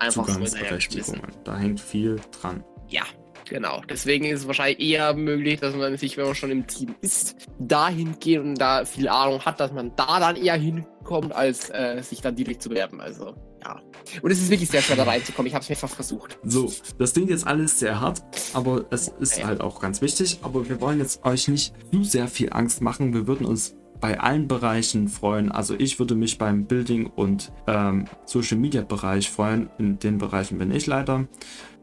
Einfach 0.00 0.26
so, 0.26 0.32
Zugangsberechtigungen. 0.34 1.22
da 1.44 1.56
hängt 1.56 1.80
viel 1.80 2.20
dran. 2.40 2.64
Ja, 2.88 3.02
genau. 3.48 3.82
Deswegen 3.88 4.24
ist 4.24 4.40
es 4.40 4.46
wahrscheinlich 4.46 4.80
eher 4.80 5.14
möglich, 5.14 5.60
dass 5.60 5.74
man 5.74 5.96
sich, 5.96 6.16
wenn 6.16 6.26
man 6.26 6.34
schon 6.34 6.50
im 6.50 6.66
Team 6.66 6.94
ist, 7.00 7.36
dahin 7.58 8.16
geht 8.20 8.40
und 8.40 8.56
da 8.56 8.84
viel 8.84 9.08
Ahnung 9.08 9.40
hat, 9.44 9.60
dass 9.60 9.72
man 9.72 9.92
da 9.96 10.20
dann 10.20 10.36
eher 10.36 10.54
hinkommt, 10.56 11.32
als 11.32 11.70
äh, 11.70 12.00
sich 12.02 12.20
dann 12.20 12.36
direkt 12.36 12.62
zu 12.62 12.68
bewerben. 12.68 13.00
Also, 13.00 13.34
ja. 13.62 13.80
Und 14.22 14.30
es 14.30 14.40
ist 14.40 14.50
wirklich 14.50 14.68
sehr 14.70 14.82
schwer 14.82 14.96
da 14.96 15.04
reinzukommen. 15.04 15.46
Ich 15.48 15.54
habe 15.54 15.62
es 15.62 15.68
mehrfach 15.68 15.88
versucht. 15.88 16.38
So, 16.44 16.70
das 16.98 17.12
klingt 17.14 17.30
jetzt 17.30 17.46
alles 17.46 17.78
sehr 17.78 18.00
hart, 18.00 18.22
aber 18.52 18.84
es 18.90 19.08
ist 19.08 19.38
Ja. 19.38 19.46
halt 19.46 19.60
auch 19.60 19.80
ganz 19.80 20.02
wichtig. 20.02 20.38
Aber 20.42 20.68
wir 20.68 20.80
wollen 20.80 20.98
jetzt 20.98 21.24
euch 21.24 21.48
nicht 21.48 21.72
zu 21.90 22.04
sehr 22.04 22.28
viel 22.28 22.52
Angst 22.52 22.82
machen. 22.82 23.14
Wir 23.14 23.26
würden 23.26 23.46
uns 23.46 23.74
bei 24.00 24.20
allen 24.20 24.48
Bereichen 24.48 25.08
freuen. 25.08 25.50
Also 25.50 25.74
ich 25.78 25.98
würde 25.98 26.14
mich 26.14 26.36
beim 26.36 26.66
Building 26.66 27.06
und 27.06 27.52
ähm, 27.66 28.04
Social 28.26 28.58
Media 28.58 28.82
Bereich 28.82 29.30
freuen. 29.30 29.70
In 29.78 29.98
den 29.98 30.18
Bereichen 30.18 30.58
bin 30.58 30.70
ich 30.72 30.86
Leiter. 30.86 31.26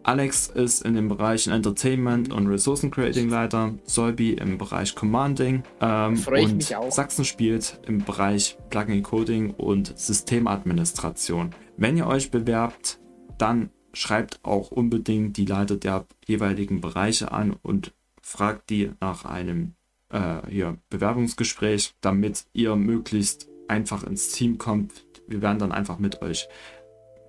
Alex 0.03 0.47
ist 0.47 0.83
in 0.83 0.95
den 0.95 1.07
Bereichen 1.07 1.53
Entertainment 1.53 2.33
und 2.33 2.47
Ressourcen 2.47 2.89
Creating 2.89 3.29
Leiter. 3.29 3.75
Solby 3.83 4.33
im 4.33 4.57
Bereich 4.57 4.95
Commanding. 4.95 5.63
Ähm, 5.79 6.23
und. 6.27 6.63
Sachsen 6.89 7.25
spielt 7.25 7.79
im 7.87 7.99
Bereich 7.99 8.57
Plugin 8.69 9.03
Coding 9.03 9.51
und 9.51 9.97
Systemadministration. 9.97 11.53
Wenn 11.77 11.97
ihr 11.97 12.07
euch 12.07 12.31
bewerbt, 12.31 12.99
dann 13.37 13.69
schreibt 13.93 14.39
auch 14.43 14.71
unbedingt 14.71 15.37
die 15.37 15.45
Leiter 15.45 15.75
der 15.75 16.05
jeweiligen 16.25 16.81
Bereiche 16.81 17.31
an 17.31 17.55
und 17.61 17.93
fragt 18.21 18.69
die 18.69 18.91
nach 18.99 19.25
einem 19.25 19.75
äh, 20.09 20.47
hier, 20.49 20.77
Bewerbungsgespräch, 20.89 21.93
damit 22.01 22.45
ihr 22.53 22.75
möglichst 22.75 23.49
einfach 23.67 24.03
ins 24.03 24.31
Team 24.31 24.57
kommt. 24.57 25.05
Wir 25.27 25.41
werden 25.41 25.59
dann 25.59 25.71
einfach 25.71 25.99
mit 25.99 26.21
euch 26.21 26.47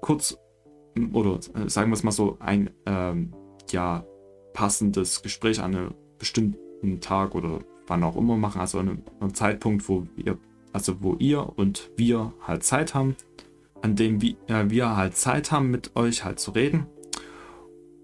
kurz 0.01 0.37
oder 1.13 1.39
äh, 1.55 1.69
sagen 1.69 1.91
wir 1.91 1.95
es 1.95 2.03
mal 2.03 2.13
so 2.13 2.37
ein 2.41 2.71
ähm, 2.87 3.33
ja 3.71 4.05
passendes 4.53 5.23
Gespräch 5.23 5.61
an 5.61 5.75
einem 5.75 5.95
bestimmten 6.19 7.01
Tag 7.01 7.35
oder 7.35 7.61
wann 7.87 8.05
auch 8.05 8.17
immer 8.17 8.37
machen, 8.37 8.61
also 8.61 8.79
an 8.79 8.89
einem, 8.89 9.03
einem 9.21 9.35
Zeitpunkt, 9.35 9.89
wo 9.89 10.07
ihr 10.17 10.39
also 10.73 11.03
wo 11.03 11.15
ihr 11.19 11.47
und 11.57 11.91
wir 11.97 12.33
halt 12.47 12.65
Zeit 12.65 12.95
haben, 12.95 13.17
an 13.83 13.97
dem 13.97 14.21
wir, 14.23 14.37
äh, 14.49 14.71
wir 14.71 14.97
halt 14.97 15.17
Zeit 15.17 15.53
haben, 15.53 15.71
mit 15.71 15.95
euch 15.97 16.25
halt 16.25 16.41
zu 16.41 16.53
reden. 16.53 16.87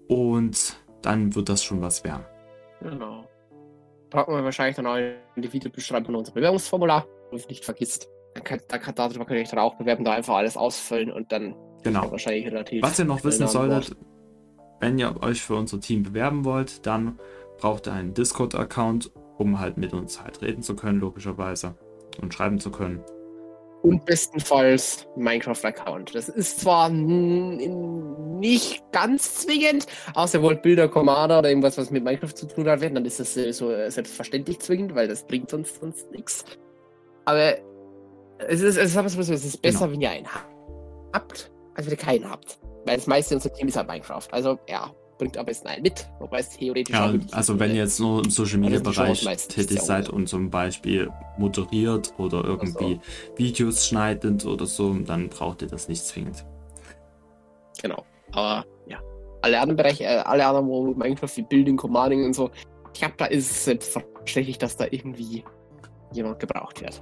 Und 0.07 0.77
dann 1.01 1.35
wird 1.35 1.49
das 1.49 1.63
schon 1.63 1.81
was 1.81 2.03
werden. 2.03 2.25
Genau. 2.81 3.25
Packen 4.09 4.33
wir 4.33 4.43
wahrscheinlich 4.43 4.75
dann 4.75 4.87
auch 4.87 4.97
in 4.97 5.41
die 5.41 5.51
Videobeschreibung 5.51 6.15
unser 6.15 6.31
Bewerbungsformular, 6.31 7.05
nicht 7.31 7.63
vergisst. 7.63 8.09
Dann 8.33 8.43
kann, 8.43 8.59
dann 8.67 8.81
kann, 8.81 8.95
darüber 8.95 9.25
könnt 9.25 9.37
ihr 9.37 9.43
euch 9.43 9.49
dann 9.49 9.59
auch 9.59 9.75
bewerben, 9.75 10.03
da 10.03 10.13
einfach 10.13 10.35
alles 10.35 10.57
ausfüllen 10.57 11.11
und 11.11 11.31
dann 11.31 11.55
Genau. 11.83 12.11
wahrscheinlich 12.11 12.45
relativ. 12.47 12.81
Was 12.83 12.99
ihr 12.99 13.05
noch 13.05 13.23
wissen 13.23 13.47
solltet, 13.47 13.95
wenn 14.79 14.97
ihr 14.97 15.21
euch 15.21 15.41
für 15.41 15.55
unser 15.55 15.79
Team 15.79 16.03
bewerben 16.03 16.45
wollt, 16.45 16.85
dann 16.85 17.19
braucht 17.57 17.87
ihr 17.87 17.93
einen 17.93 18.13
Discord-Account, 18.13 19.11
um 19.37 19.59
halt 19.59 19.77
mit 19.77 19.93
uns 19.93 20.21
halt 20.21 20.41
reden 20.41 20.63
zu 20.63 20.75
können, 20.75 20.99
logischerweise. 20.99 21.75
Und 22.21 22.33
schreiben 22.33 22.59
zu 22.59 22.71
können. 22.71 23.01
Und 23.81 24.03
bestenfalls 24.05 25.07
Minecraft-Account. 25.15 26.13
Das 26.13 26.27
ist 26.27 26.59
zwar 26.59 26.89
nicht 26.89 28.83
ganz 28.91 29.35
zwingend, 29.35 29.85
außer 30.15 30.39
ihr 30.39 30.41
wollt 30.43 30.61
Bilder, 30.61 30.89
Commander 30.89 31.39
oder 31.39 31.49
irgendwas, 31.49 31.77
was 31.77 31.89
mit 31.89 32.03
Minecraft 32.03 32.33
zu 32.33 32.45
tun 32.45 32.67
hat, 32.67 32.81
werden, 32.81 32.95
dann 32.95 33.05
ist 33.05 33.21
das 33.21 33.37
äh, 33.37 33.53
so 33.53 33.71
äh, 33.71 33.89
selbstverständlich 33.89 34.59
zwingend, 34.59 34.95
weil 34.95 35.07
das 35.07 35.25
bringt 35.25 35.53
uns 35.53 35.75
sonst 35.79 36.11
nichts. 36.11 36.43
Aber 37.23 37.53
es 38.39 38.59
ist, 38.61 38.77
es 38.77 38.95
ist, 38.95 38.97
es 38.97 39.15
ist, 39.15 39.29
es 39.29 39.45
ist 39.45 39.61
besser, 39.61 39.79
Genau. 39.85 39.91
wenn 39.93 40.01
ihr 40.01 40.09
einen 40.09 40.27
habt, 41.13 41.51
als 41.79 41.87
wenn 41.87 41.93
ihr 41.93 41.97
keinen 41.97 42.29
habt. 42.29 42.59
Weil 42.85 42.97
das 42.97 43.07
meiste 43.07 43.35
unser 43.35 43.51
Team 43.51 43.67
ist 43.67 43.77
halt 43.77 43.87
Minecraft. 43.87 44.27
Also 44.31 44.59
ja, 44.67 44.91
bringt 45.17 45.37
am 45.37 45.45
besten 45.45 45.67
einen 45.67 45.83
mit, 45.83 46.09
wobei 46.19 46.39
es 46.39 46.49
theoretisch 46.49 46.95
Ja, 46.95 47.13
also 47.31 47.59
wenn 47.59 47.71
ihr 47.71 47.83
jetzt 47.83 47.99
nur 47.99 48.23
im 48.23 48.29
Social 48.29 48.57
Media 48.57 48.79
Also 48.79 48.91
Bereich 48.91 49.47
tätig 49.47 49.77
ja 49.77 49.83
seid 49.83 50.09
und 50.09 50.27
zum 50.27 50.49
Beispiel 50.49 51.09
moderiert 51.37 52.13
oder 52.17 52.43
irgendwie 52.43 52.99
Videos 53.35 53.85
schneidet 53.85 54.45
oder 54.45 54.65
so, 54.65 54.93
dann 54.93 55.29
braucht 55.29 55.61
ihr 55.61 55.67
das 55.67 55.87
nicht 55.87 56.05
zwingend. 56.05 56.45
Genau. 57.81 58.05
Aber 58.31 58.65
ja, 58.87 58.99
alle 59.41 59.59
anderen 59.59 59.77
Bereiche, 59.77 60.03
äh, 60.05 60.17
alle 60.17 60.45
anderen, 60.45 60.67
wo 60.67 60.93
Minecraft 60.93 61.35
wie 61.35 61.43
Building, 61.43 61.77
Commanding 61.77 62.25
und 62.25 62.33
so, 62.33 62.49
ich 62.93 62.99
glaube, 62.99 63.15
da 63.17 63.25
ist 63.25 63.51
es 63.51 63.65
selbstverständlich, 63.65 64.57
dass 64.57 64.77
da 64.77 64.85
irgendwie 64.89 65.43
jemand 66.13 66.39
gebraucht 66.39 66.81
wird. 66.81 67.01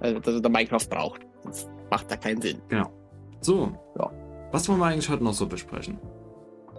Also, 0.00 0.18
dass 0.20 0.34
er 0.34 0.40
da 0.40 0.48
Minecraft 0.48 0.86
braucht. 0.88 1.20
Sonst 1.44 1.68
macht 1.90 2.10
da 2.10 2.16
keinen 2.16 2.40
Sinn. 2.40 2.60
So, 3.40 3.72
Ja. 3.98 4.10
was 4.52 4.68
wollen 4.68 4.78
wir 4.80 4.86
eigentlich 4.86 5.08
heute 5.08 5.24
noch 5.24 5.34
so 5.34 5.46
besprechen? 5.46 5.98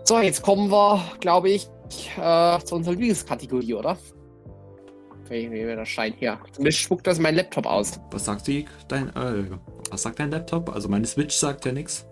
So, 0.03 0.19
jetzt 0.19 0.41
kommen 0.41 0.69
wir, 0.71 1.01
glaube 1.19 1.49
ich, 1.49 1.69
äh, 2.17 2.59
zu 2.59 2.75
unserer 2.75 2.93
Lieblingskategorie, 2.93 3.73
oder? 3.75 3.97
Wie 5.29 5.51
wie 5.51 5.63
mir 5.63 5.75
das 5.75 5.87
scheint 5.89 6.15
hier. 6.17 6.39
Zumindest 6.53 6.79
spuckt 6.79 7.05
das 7.05 7.19
mein 7.19 7.35
Laptop 7.35 7.65
aus. 7.67 7.99
Was 8.11 8.25
sagt 8.25 8.47
die, 8.47 8.65
dein, 8.87 9.09
äh, 9.15 9.43
was 9.91 10.01
sagt 10.01 10.19
dein 10.19 10.31
Laptop? 10.31 10.73
Also 10.73 10.89
meine 10.89 11.05
Switch 11.05 11.35
sagt 11.35 11.65
ja 11.65 11.71
nichts. 11.71 12.07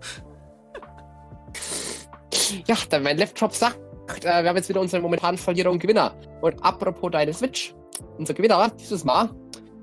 Ja, 2.66 2.76
dann 2.90 3.02
mein 3.02 3.18
Laptop 3.18 3.52
sagt, 3.52 3.78
äh, 4.24 4.42
wir 4.42 4.48
haben 4.48 4.56
jetzt 4.56 4.68
wieder 4.68 4.80
unseren 4.80 5.02
momentanen 5.02 5.36
Verlierer 5.38 5.70
und 5.70 5.80
Gewinner. 5.80 6.14
Und 6.40 6.62
apropos 6.64 7.10
deine 7.10 7.32
Switch, 7.32 7.74
unser 8.18 8.34
Gewinner 8.34 8.70
dieses 8.78 9.04
Mal 9.04 9.30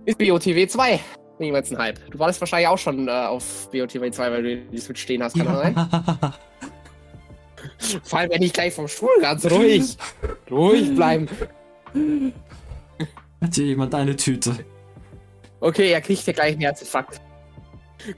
ist 0.06 0.18
BOTW 0.18 0.68
2. 0.68 1.00
Niemals 1.40 1.72
ein 1.72 1.78
Hype. 1.78 2.12
Du 2.12 2.20
warst 2.20 2.40
wahrscheinlich 2.40 2.68
auch 2.68 2.78
schon 2.78 3.08
äh, 3.08 3.12
auf 3.12 3.70
BOTW 3.72 4.10
2, 4.10 4.32
weil 4.32 4.44
du 4.44 4.58
die 4.58 4.78
Switch 4.78 5.02
stehen 5.02 5.22
hast, 5.22 5.36
kann 5.36 5.46
das 5.46 5.62
sein? 5.62 6.34
Vor 8.04 8.20
allem, 8.20 8.32
wenn 8.32 8.42
ich 8.42 8.54
gleich 8.54 8.74
vom 8.74 8.88
Stuhl 8.88 9.10
ganz 9.22 9.46
ruhig. 9.50 9.98
ruhig 10.50 10.96
bleiben. 10.96 11.28
Hat 13.42 13.56
hier 13.56 13.66
jemand 13.66 13.94
eine 13.94 14.16
Tüte? 14.16 14.56
Okay, 15.60 15.92
er 15.92 16.02
kriegt 16.02 16.26
ja 16.26 16.34
gleich 16.34 16.54
einen 16.54 16.62
Herzinfarkt. 16.62 17.20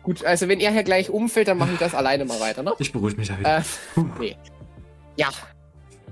Gut, 0.03 0.23
also 0.25 0.47
wenn 0.47 0.59
er 0.59 0.71
hier 0.71 0.83
gleich 0.83 1.09
umfällt, 1.09 1.47
dann 1.47 1.57
mache 1.57 1.73
ich 1.73 1.79
das 1.79 1.95
alleine 1.95 2.25
mal 2.25 2.39
weiter, 2.39 2.61
ne? 2.61 2.73
Ich 2.79 2.91
beruhige 2.91 3.17
mich 3.17 3.29
da 3.29 3.39
wieder. 3.39 3.57
Äh, 3.57 3.61
nee. 4.19 4.37
Ja. 5.15 5.29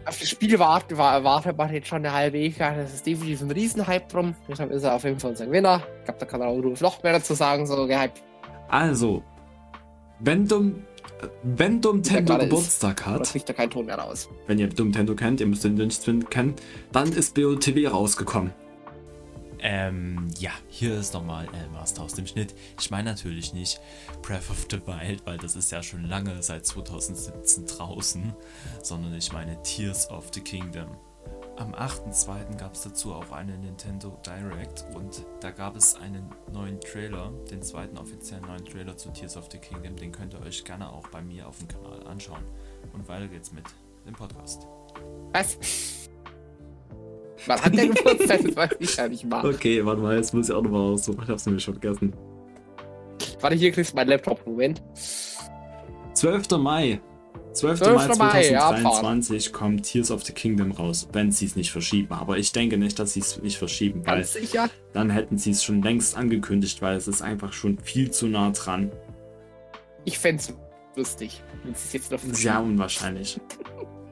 Auf 0.05 0.19
das 0.19 0.29
Spiel 0.29 0.59
wartet, 0.59 0.97
war, 0.97 1.23
wartet 1.23 1.57
man 1.57 1.73
jetzt 1.73 1.87
schon 1.87 2.05
eine 2.05 2.13
halbe 2.13 2.37
Ewigkeit. 2.37 2.77
Das 2.77 2.93
ist 2.93 3.05
definitiv 3.05 3.41
ein 3.41 3.49
Riesenhype 3.49 4.05
drum. 4.07 4.35
Deshalb 4.47 4.71
ist 4.71 4.83
er 4.83 4.93
auf 4.93 5.03
jeden 5.03 5.19
Fall 5.19 5.31
unser 5.31 5.47
Gewinner. 5.47 5.81
Ich 5.99 6.05
glaube, 6.05 6.19
da 6.19 6.25
kann 6.27 6.41
auch 6.43 6.55
noch 6.57 7.03
mehr 7.03 7.13
dazu 7.13 7.33
sagen, 7.33 7.65
so 7.65 7.87
gehypt. 7.87 8.21
Also, 8.67 9.23
wenn 10.19 10.47
Dum, 10.47 10.83
wenn 11.41 11.81
Dumtendo 11.81 12.35
ist. 12.35 12.39
Geburtstag 12.41 13.07
Aber 13.07 13.19
hat, 13.19 13.31
kriegt 13.31 13.49
da 13.49 13.53
kein 13.53 13.69
Ton 13.69 13.87
mehr 13.87 13.97
raus. 13.97 14.29
wenn 14.45 14.59
ihr 14.59 14.67
Dumtendo 14.67 15.15
kennt, 15.15 15.39
ihr 15.39 15.47
müsst 15.47 15.63
den 15.63 15.75
nicht 15.75 16.29
kennen, 16.29 16.53
dann 16.91 17.11
ist 17.11 17.33
BOTW 17.33 17.87
rausgekommen. 17.87 18.53
Ähm, 19.67 20.27
ja, 20.37 20.51
hier 20.69 20.95
ist 20.95 21.15
nochmal 21.15 21.47
El 21.51 21.69
Master 21.69 22.03
aus 22.03 22.13
dem 22.13 22.27
Schnitt. 22.27 22.53
Ich 22.79 22.91
meine 22.91 23.09
natürlich 23.09 23.51
nicht 23.51 23.81
Breath 24.21 24.51
of 24.51 24.67
the 24.69 24.79
Wild, 24.85 25.25
weil 25.25 25.39
das 25.39 25.55
ist 25.55 25.71
ja 25.71 25.81
schon 25.81 26.03
lange 26.03 26.43
seit 26.43 26.67
2017 26.67 27.65
draußen, 27.65 28.35
sondern 28.83 29.15
ich 29.15 29.33
meine 29.33 29.59
Tears 29.63 30.07
of 30.11 30.29
the 30.35 30.41
Kingdom. 30.41 30.95
Am 31.57 31.73
8.2. 31.73 32.57
gab 32.57 32.75
es 32.75 32.83
dazu 32.83 33.15
auch 33.15 33.31
eine 33.31 33.57
Nintendo 33.57 34.15
Direct 34.23 34.85
und 34.93 35.25
da 35.39 35.49
gab 35.49 35.75
es 35.75 35.95
einen 35.95 36.29
neuen 36.53 36.79
Trailer, 36.79 37.31
den 37.49 37.63
zweiten 37.63 37.97
offiziellen 37.97 38.45
neuen 38.45 38.65
Trailer 38.65 38.95
zu 38.95 39.09
Tears 39.09 39.35
of 39.35 39.47
the 39.51 39.57
Kingdom. 39.57 39.95
Den 39.95 40.11
könnt 40.11 40.35
ihr 40.35 40.41
euch 40.41 40.63
gerne 40.63 40.93
auch 40.93 41.07
bei 41.07 41.23
mir 41.23 41.47
auf 41.47 41.57
dem 41.57 41.67
Kanal 41.67 42.05
anschauen. 42.05 42.43
Und 42.93 43.07
weiter 43.07 43.27
geht's 43.27 43.51
mit 43.51 43.65
dem 44.05 44.13
Podcast. 44.13 44.67
Was? 45.31 46.04
Wann 47.47 47.61
hat 47.61 47.75
der 47.75 47.87
Geburtstag? 47.87 48.41
Das 48.43 48.55
weiß 48.55 48.69
ich 48.79 48.95
ja 48.95 49.07
nicht 49.07 49.25
mal. 49.25 49.45
Okay, 49.45 49.85
warte 49.85 50.01
mal, 50.01 50.15
jetzt 50.15 50.33
muss 50.33 50.49
ich 50.49 50.55
auch 50.55 50.61
nochmal 50.61 50.93
aussuchen. 50.93 51.21
Ich 51.23 51.29
hab's 51.29 51.45
nämlich 51.45 51.63
schon 51.63 51.79
vergessen. 51.79 52.13
Warte, 53.39 53.55
hier 53.55 53.71
kriegst 53.71 53.91
du 53.91 53.95
meinen 53.95 54.09
Laptop. 54.09 54.45
Moment. 54.45 54.81
12. 56.13 56.49
Mai 56.57 56.99
12. 57.55 57.79
12. 57.79 58.07
Mai 58.07 58.15
Mai, 58.15 58.51
ja, 58.51 58.69
2023 58.69 59.53
kommt 59.53 59.83
Tears 59.83 60.11
of 60.11 60.25
the 60.25 60.33
Kingdom 60.33 60.71
raus, 60.71 61.07
wenn 61.13 61.31
sie 61.31 61.45
es 61.45 61.55
nicht 61.55 61.71
verschieben. 61.71 62.13
Aber 62.13 62.37
ich 62.37 62.51
denke 62.51 62.77
nicht, 62.77 62.99
dass 62.99 63.13
sie 63.13 63.21
es 63.21 63.41
nicht 63.41 63.57
verschieben, 63.57 64.05
weil 64.05 64.17
Ganz 64.17 64.33
sicher. 64.33 64.69
dann 64.93 65.09
hätten 65.09 65.37
sie 65.37 65.51
es 65.51 65.63
schon 65.63 65.81
längst 65.81 66.17
angekündigt, 66.17 66.81
weil 66.81 66.97
es 66.97 67.07
ist 67.07 67.21
einfach 67.21 67.53
schon 67.53 67.77
viel 67.79 68.11
zu 68.11 68.27
nah 68.27 68.51
dran. 68.51 68.91
Ich 70.03 70.19
fände 70.19 70.41
es 70.41 70.53
lustig, 70.95 71.41
wenn 71.63 71.73
sie 71.73 71.85
es 71.87 71.93
jetzt 71.93 72.11
noch 72.11 72.19
Sehr 72.19 72.61
unwahrscheinlich. 72.61 73.39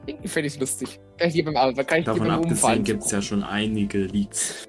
Ich 0.22 0.30
fände 0.30 0.48
es 0.48 0.58
lustig. 0.58 1.00
Kann 1.18 1.28
ich 1.28 1.34
dir 1.34 1.44
beim, 1.44 1.54
kann 1.54 1.98
ich 2.00 2.04
Davon 2.04 2.30
abgesehen 2.30 2.84
gibt 2.84 3.04
es 3.04 3.10
ja 3.10 3.22
schon 3.22 3.42
einige 3.42 3.98
Leaks 3.98 4.68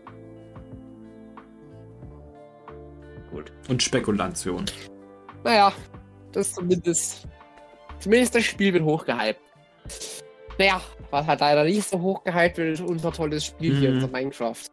Gut. 3.31 3.51
und 3.69 3.81
Spekulationen. 3.83 4.65
Naja, 5.43 5.73
das 6.31 6.53
zumindest. 6.53 7.27
Zumindest 7.99 8.35
das 8.35 8.43
Spiel 8.43 8.73
wird 8.73 8.83
hochgehypt. 8.83 9.39
Naja, 10.57 10.79
was 11.11 11.25
halt 11.27 11.39
leider 11.39 11.63
nicht 11.63 11.83
so 11.89 11.99
hochgehypt 11.99 12.57
wird, 12.57 12.73
ist 12.73 12.81
unser 12.81 13.11
tolles 13.11 13.45
Spiel 13.45 13.75
hier, 13.75 13.89
Mhm. 13.91 13.95
unser 14.03 14.07
Minecraft. 14.09 14.63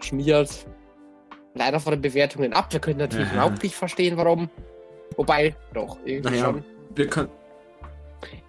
Schmiert. 0.00 0.66
Leider 1.54 1.78
von 1.80 1.92
den 1.92 2.02
Bewertungen 2.02 2.52
ab. 2.52 2.72
Wir 2.72 2.80
können 2.80 2.98
natürlich 2.98 3.30
überhaupt 3.32 3.62
nicht 3.62 3.74
verstehen, 3.74 4.16
warum. 4.16 4.50
Wobei, 5.16 5.54
doch, 5.72 5.96
irgendwie 6.04 6.30
Naja, 6.30 6.44
schon. 6.46 6.64
wir 6.94 7.06
können, 7.06 7.28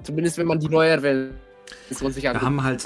Zumindest 0.03 0.37
wenn 0.37 0.47
man 0.47 0.59
die 0.59 0.67
Version 0.67 1.33
sich 1.89 2.23
wir 2.23 2.41
haben 2.41 2.63
halt 2.63 2.85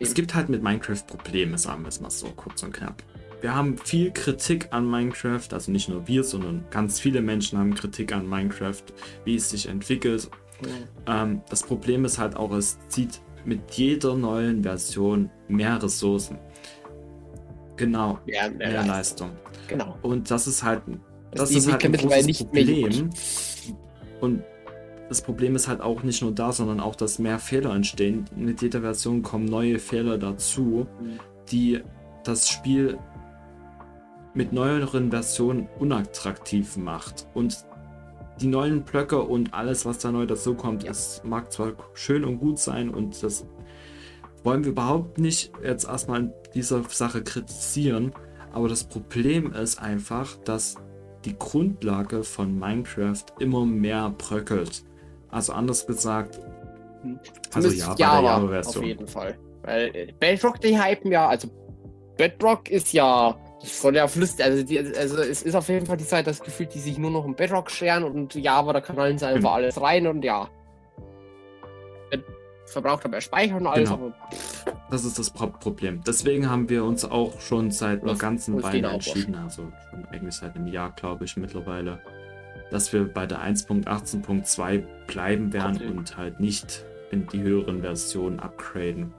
es, 0.00 0.14
gibt 0.14 0.34
halt 0.34 0.48
mit 0.48 0.62
Minecraft 0.62 1.02
Probleme, 1.06 1.56
sagen 1.56 1.82
wir 1.82 1.88
es 1.88 2.00
mal 2.00 2.10
so 2.10 2.26
kurz 2.28 2.62
und 2.62 2.72
knapp. 2.72 3.02
Wir 3.40 3.54
haben 3.54 3.78
viel 3.78 4.10
Kritik 4.10 4.68
an 4.70 4.90
Minecraft, 4.90 5.46
also 5.52 5.70
nicht 5.70 5.88
nur 5.88 6.06
wir, 6.08 6.24
sondern 6.24 6.64
ganz 6.70 6.98
viele 6.98 7.22
Menschen 7.22 7.58
haben 7.58 7.74
Kritik 7.74 8.12
an 8.12 8.28
Minecraft, 8.28 8.82
wie 9.24 9.36
es 9.36 9.50
sich 9.50 9.68
entwickelt. 9.68 10.28
Ähm, 11.06 11.40
das 11.48 11.62
Problem 11.62 12.04
ist 12.04 12.18
halt 12.18 12.36
auch, 12.36 12.50
es 12.52 12.78
zieht 12.88 13.20
mit 13.44 13.60
jeder 13.72 14.16
neuen 14.16 14.62
Version 14.62 15.30
mehr 15.46 15.80
Ressourcen. 15.80 16.38
Genau, 17.76 18.18
ja, 18.26 18.50
mehr 18.50 18.72
ja, 18.72 18.84
Leistung. 18.84 19.30
Genau. 19.68 19.96
Und 20.02 20.30
das 20.30 20.48
ist 20.48 20.64
halt, 20.64 20.82
das 21.30 21.50
die 21.50 21.58
ist 21.58 21.70
halt 21.70 21.84
ein 21.84 21.92
großes 21.92 22.26
mehr 22.26 22.38
Problem. 22.44 23.10
Und 24.20 24.42
das 25.08 25.22
Problem 25.22 25.56
ist 25.56 25.68
halt 25.68 25.80
auch 25.80 26.02
nicht 26.02 26.22
nur 26.22 26.32
da, 26.32 26.52
sondern 26.52 26.80
auch, 26.80 26.94
dass 26.94 27.18
mehr 27.18 27.38
Fehler 27.38 27.74
entstehen. 27.74 28.26
Mit 28.36 28.62
jeder 28.62 28.80
Version 28.82 29.22
kommen 29.22 29.46
neue 29.46 29.78
Fehler 29.78 30.18
dazu, 30.18 30.86
die 31.50 31.80
das 32.24 32.48
Spiel 32.48 32.98
mit 34.34 34.52
neueren 34.52 35.10
Versionen 35.10 35.68
unattraktiv 35.78 36.76
macht. 36.76 37.26
Und 37.34 37.64
die 38.40 38.46
neuen 38.46 38.82
Blöcke 38.82 39.20
und 39.22 39.54
alles, 39.54 39.84
was 39.86 39.98
da 39.98 40.12
neu 40.12 40.26
dazu 40.26 40.54
kommt, 40.54 40.84
Ja. 40.84 40.90
es 40.90 41.22
mag 41.24 41.50
zwar 41.50 41.72
schön 41.94 42.24
und 42.24 42.38
gut 42.38 42.58
sein 42.58 42.90
und 42.90 43.22
das 43.22 43.46
wollen 44.44 44.64
wir 44.64 44.72
überhaupt 44.72 45.18
nicht 45.18 45.52
jetzt 45.62 45.88
erstmal 45.88 46.20
in 46.20 46.32
dieser 46.54 46.84
Sache 46.84 47.22
kritisieren, 47.22 48.12
aber 48.52 48.68
das 48.68 48.84
Problem 48.84 49.52
ist 49.52 49.80
einfach, 49.80 50.36
dass 50.44 50.76
die 51.24 51.36
Grundlage 51.36 52.22
von 52.22 52.56
Minecraft 52.56 53.24
immer 53.40 53.66
mehr 53.66 54.14
bröckelt. 54.16 54.84
Also 55.30 55.52
anders 55.52 55.86
gesagt, 55.86 56.38
also 57.54 57.68
Zumindest 57.70 57.78
ja, 57.78 57.94
der 57.94 58.06
Java, 58.22 58.60
auf 58.60 58.82
jeden 58.82 59.06
Fall. 59.06 59.38
Weil 59.62 59.90
äh, 59.94 60.12
Bedrock, 60.18 60.60
die 60.60 60.80
hypen 60.80 61.12
ja, 61.12 61.28
also 61.28 61.48
Bedrock 62.16 62.70
ist 62.70 62.92
ja, 62.92 63.36
soll 63.62 63.96
ja 63.96 64.06
flüssig, 64.08 64.44
also, 64.44 64.62
die, 64.64 64.78
also 64.78 65.18
es 65.18 65.42
ist 65.42 65.54
auf 65.54 65.68
jeden 65.68 65.86
Fall 65.86 65.96
die 65.96 66.06
Zeit, 66.06 66.26
das 66.26 66.40
Gefühl, 66.40 66.66
die 66.66 66.78
sich 66.80 66.98
nur 66.98 67.10
noch 67.10 67.24
um 67.24 67.34
Bedrock 67.34 67.70
scheren 67.70 68.04
und 68.04 68.34
Java, 68.34 68.72
da 68.72 68.80
knallen 68.80 69.18
sie 69.18 69.26
einfach 69.26 69.40
Genau. 69.40 69.52
alles 69.52 69.80
rein 69.80 70.06
und 70.06 70.24
ja. 70.24 70.48
Äh, 72.10 72.18
Verbraucht 72.66 73.04
aber 73.04 73.20
Speicher 73.20 73.56
und 73.56 73.66
alles, 73.66 73.90
Genau. 73.90 74.06
aber 74.06 74.14
Das 74.90 75.04
ist 75.04 75.18
das 75.18 75.30
Pro 75.30 75.46
Problem. 75.48 76.02
Deswegen 76.06 76.50
haben 76.50 76.68
wir 76.68 76.84
uns 76.84 77.04
auch 77.04 77.40
schon 77.40 77.70
seit 77.70 78.02
einer 78.02 78.16
ganzen 78.16 78.62
Weile 78.62 78.88
entschieden, 78.88 79.34
also 79.34 79.70
schon 79.90 80.04
eigentlich 80.06 80.34
seit 80.34 80.56
einem 80.56 80.66
Jahr, 80.66 80.92
glaube 80.92 81.24
ich, 81.24 81.36
mittlerweile, 81.36 82.00
dass 82.70 82.92
wir 82.92 83.04
bei 83.12 83.26
der 83.26 83.40
1.18.2 83.40 84.82
bleiben 85.06 85.52
werden 85.52 85.76
Okay. 85.76 85.86
und 85.88 86.16
halt 86.16 86.40
nicht 86.40 86.84
in 87.10 87.26
die 87.28 87.40
höheren 87.40 87.80
Versionen 87.80 88.38
upgraden. 88.40 89.12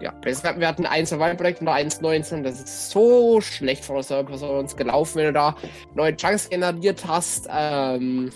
ja. 0.00 0.12
Das- 0.22 0.42
Wir 0.42 0.68
hatten 0.68 0.86
ein 0.86 1.06
Survival-Projekt 1.06 1.60
unter 1.60 1.72
1.19, 1.74 2.42
das 2.42 2.60
ist 2.60 2.90
so 2.90 3.40
schlecht 3.40 3.84
von 3.84 3.96
der 3.96 4.02
Server 4.02 4.58
uns 4.58 4.76
gelaufen, 4.76 5.16
wenn 5.18 5.26
du 5.26 5.32
da 5.32 5.56
neue 5.94 6.14
Chunks 6.16 6.48
generiert 6.50 7.06
hast, 7.06 7.46
ähm, 7.50 8.30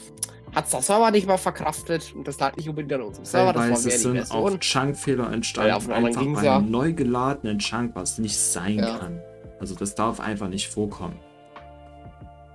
hat 0.54 0.72
der 0.72 0.80
Server 0.80 1.10
nicht 1.10 1.26
mal 1.26 1.36
verkraftet 1.36 2.14
und 2.14 2.26
das 2.26 2.38
lag 2.40 2.56
nicht 2.56 2.68
unbedingt 2.68 2.92
an 2.94 3.02
unserem 3.02 3.24
Server, 3.26 3.52
das 3.52 3.62
war 3.70 3.90
die 3.90 3.96
sind 3.96 4.30
auch 4.30 4.58
Chunkfehler 4.58 5.30
entstanden, 5.32 5.72
auf 5.72 5.88
einfach 5.90 6.20
ging's 6.20 6.38
bei 6.40 6.46
ja. 6.46 6.56
einem 6.56 6.70
neu 6.70 6.92
geladenen 6.94 7.58
Chunk, 7.58 7.90
was 7.94 8.18
nicht 8.18 8.36
sein 8.38 8.78
Ja. 8.78 8.96
kann. 8.98 9.20
Also 9.60 9.74
das 9.74 9.94
darf 9.94 10.20
einfach 10.20 10.48
nicht 10.48 10.68
vorkommen. 10.68 11.18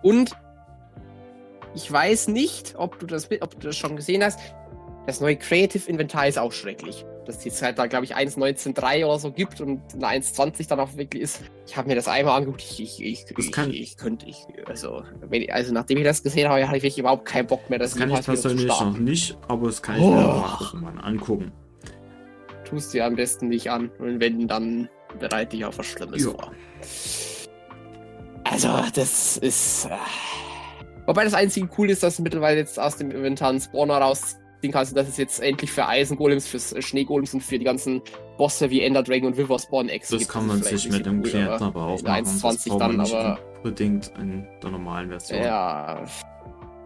Und 0.01 0.31
ich 1.75 1.91
weiß 1.91 2.27
nicht, 2.29 2.75
ob 2.77 2.99
du 2.99 3.05
das, 3.05 3.29
ob 3.41 3.59
du 3.59 3.67
das 3.67 3.75
schon 3.77 3.95
gesehen 3.95 4.23
hast. 4.23 4.39
Das 5.05 5.19
neue 5.19 5.36
Creative 5.36 5.89
Inventar 5.89 6.27
ist 6.27 6.39
auch 6.39 6.51
schrecklich. 6.53 7.05
Dass 7.25 7.39
die 7.39 7.51
Zeit 7.51 7.77
da, 7.79 7.88
glaube 7.88 8.03
ich, 8.05 8.15
1.19.3 8.17 9.05
oder 9.05 9.17
so 9.17 9.31
gibt 9.31 9.62
und 9.62 9.81
eine 9.95 10.07
1.20 10.21 10.67
dann 10.67 10.79
auch 10.81 10.95
wirklich 10.97 11.23
ist. 11.23 11.39
Ich 11.65 11.75
habe 11.77 11.88
mir 11.88 11.95
das 11.95 12.07
einmal 12.09 12.38
angeguckt. 12.38 12.62
Ich, 12.62 12.81
ich, 12.81 13.01
ich, 13.03 13.25
Das 13.25 13.45
ich, 13.45 13.51
kann- 13.51 13.71
ich 13.71 13.95
könnte, 13.97 14.25
ich, 14.27 14.45
also, 14.65 15.03
ich- 15.31 15.53
also 15.53 15.73
nachdem 15.73 15.97
ich 15.99 16.03
das 16.03 16.21
gesehen 16.23 16.49
habe, 16.49 16.65
hatte 16.67 16.77
ich 16.77 16.83
wirklich 16.83 16.99
überhaupt 16.99 17.25
keinen 17.25 17.47
Bock 17.47 17.69
mehr, 17.69 17.79
Das 17.79 17.95
kann 17.95 18.12
ich 18.12 18.21
persönlich 18.21 18.67
noch 18.67 18.97
nicht, 18.97 19.38
aber 19.47 19.67
das 19.67 19.81
kann 19.81 19.95
ich 19.95 20.01
mir 20.01 20.07
Oh. 20.07 20.19
auch 20.19 20.73
irgendwann 20.73 20.99
angucken. 20.99 21.51
Tust 22.65 22.93
dir 22.93 23.05
am 23.05 23.15
besten 23.15 23.47
nicht 23.49 23.69
an. 23.71 23.89
Und 23.99 24.19
wenn, 24.19 24.47
dann 24.47 24.89
bereite 25.19 25.55
dich 25.55 25.65
auf 25.65 25.77
was 25.77 25.86
Schlimmes 25.86 26.23
Ja. 26.25 26.31
vor. 26.31 26.51
Also, 28.45 28.67
das 28.95 29.38
ist. 29.38 29.86
Äh... 29.86 29.89
Wobei 31.05 31.23
das 31.23 31.33
einzige 31.33 31.67
cool 31.77 31.89
ist, 31.89 32.03
dass 32.03 32.17
du 32.17 32.23
mittlerweile 32.23 32.57
jetzt 32.59 32.79
aus 32.79 32.97
dem 32.97 33.11
Inventar 33.11 33.49
einen 33.49 33.59
Spawner 33.59 33.97
rausziehen 33.97 34.71
kannst. 34.71 34.93
und 34.93 34.97
Das 34.97 35.07
ist 35.09 35.17
jetzt 35.17 35.41
endlich 35.41 35.71
für 35.71 35.85
Eisengolems, 35.87 36.47
für 36.47 36.81
Schneegolems 36.81 37.33
und 37.33 37.41
für 37.41 37.59
die 37.59 37.65
ganzen 37.65 38.01
Bosse 38.37 38.69
wie 38.69 38.81
Ender 38.81 39.03
Dragon 39.03 39.27
und 39.27 39.37
River 39.37 39.59
Spawn 39.59 39.89
X. 39.89 40.09
Das 40.09 40.27
kann 40.27 40.47
man 40.47 40.61
sich 40.63 40.89
mit 40.89 41.05
dem 41.05 41.21
Klienten 41.21 41.61
aber 41.61 41.81
auch 41.87 42.01
machen. 42.01 42.23
Das 42.23 42.43
1.20 42.43 42.69
braucht 42.69 42.79
man 42.79 42.79
dann, 42.79 42.97
nicht 43.01 43.13
aber- 43.13 43.39
unbedingt 43.57 44.11
in 44.19 44.47
der 44.61 44.69
normalen 44.71 45.09
Version. 45.09 45.41
Ja. 45.43 46.03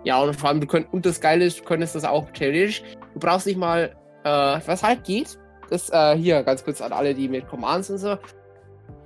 Ja, 0.04 0.22
und 0.22 0.36
vor 0.36 0.50
allem, 0.50 0.62
du 0.62 0.68
könnt, 0.68 0.92
und 0.94 1.06
das 1.06 1.20
Geile 1.20 1.46
ist, 1.46 1.60
du 1.60 1.64
könntest 1.64 1.96
das 1.96 2.04
auch 2.06 2.30
theoretisch. 2.32 2.82
Du 3.14 3.20
brauchst 3.20 3.46
nicht 3.48 3.58
mal, 3.58 3.96
äh, 4.24 4.30
was 4.66 4.82
halt 4.84 5.04
geht, 5.04 5.38
das, 5.70 5.90
äh, 5.90 6.16
hier, 6.16 6.44
ganz 6.44 6.64
kurz 6.64 6.82
an 6.82 6.94
alle, 6.94 7.14
die 7.14 7.28
mit 7.28 7.48
Commands 7.50 7.90
und 7.90 7.98
so. 7.98 8.16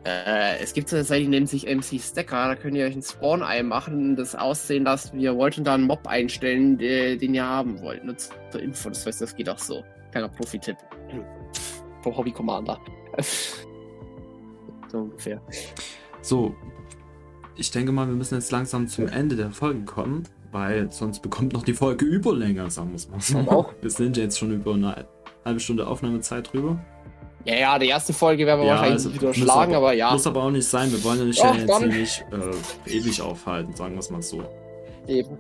Äh, 0.04 0.58
es 0.60 0.74
gibt 0.74 0.90
so 0.90 0.96
eine 0.96 1.06
Seite, 1.06 1.24
die 1.24 1.28
nennt 1.28 1.50
sich 1.50 1.68
MC 1.68 2.00
Stacker, 2.02 2.48
da 2.48 2.56
könnt 2.56 2.76
ihr 2.76 2.86
euch 2.86 2.96
ein 2.96 3.04
Spawn-Ei 3.04 3.62
machen, 3.62 4.16
das 4.16 4.36
aussehen 4.36 4.84
lassen, 4.84 5.18
wie 5.18 5.24
ihr 5.24 5.36
wollt 5.36 5.58
und 5.60 5.66
dann 5.66 5.82
einen 5.82 5.88
Mob 5.88 6.08
einstellen, 6.08 6.78
der, 6.78 7.18
den 7.18 7.36
ihr 7.36 7.46
haben 7.46 7.80
wollt. 7.82 8.04
Nur 8.04 8.18
zur 8.18 8.62
Info, 8.62 8.90
das 8.90 9.06
heißt, 9.06 9.22
das 9.22 9.36
geht 9.36 9.48
auch 9.48 9.60
so. 9.60 9.84
Kleiner 10.12 10.30
Profi-Tipp. 10.30 10.78
Pro 12.02 12.18
Hobby-Commander. 12.18 12.80
so 14.92 14.98
ungefähr. 14.98 15.40
So, 16.22 16.56
ich 17.56 17.70
denke 17.70 17.92
mal, 17.92 18.08
wir 18.08 18.16
müssen 18.16 18.36
jetzt 18.36 18.52
langsam 18.52 18.88
zum 18.88 19.08
Ende 19.08 19.36
der 19.36 19.52
Folge 19.52 19.86
kommen, 19.86 20.24
weil 20.52 20.92
sonst 20.92 21.22
bekommt 21.22 21.54
noch 21.54 21.64
die 21.64 21.74
Folge 21.74 22.06
Überlänge, 22.06 22.70
sagen 22.72 22.90
wir 22.90 22.96
es 22.96 23.08
mal 23.08 23.20
so. 23.20 23.68
Wir 23.82 23.90
sind 23.92 24.18
jetzt 24.18 24.40
schon 24.40 24.52
über 24.52 24.74
eine 24.74 25.06
halbe 25.46 25.60
Stunde 25.60 25.86
Aufnahmezeit 25.86 26.52
drüber. 26.52 26.84
Ja, 27.46 27.56
ja, 27.56 27.80
die 27.80 27.88
erste 27.88 28.14
Folge 28.14 28.46
werden 28.46 28.62
wir 28.62 28.70
wahrscheinlich 28.70 28.94
also 29.06 29.14
wieder 29.14 29.34
schlagen, 29.34 29.74
aber 29.76 29.94
ja. 29.94 30.12
Muss 30.12 30.28
aber 30.28 30.44
auch 30.44 30.52
nicht 30.52 30.68
sein, 30.68 30.92
wir 30.92 31.04
wollen 31.04 31.20
ja 31.20 31.26
nicht, 31.26 31.42
Ach, 31.44 31.56
jetzt 31.56 31.70
dann. 31.70 31.88
nicht 31.90 32.26
äh, 32.32 32.92
ewig 32.92 33.22
aufhalten, 33.22 33.74
sagen 33.76 33.94
wir 33.94 34.00
es 34.00 34.10
mal 34.12 34.22
so. 34.22 34.44
Eben. 35.08 35.38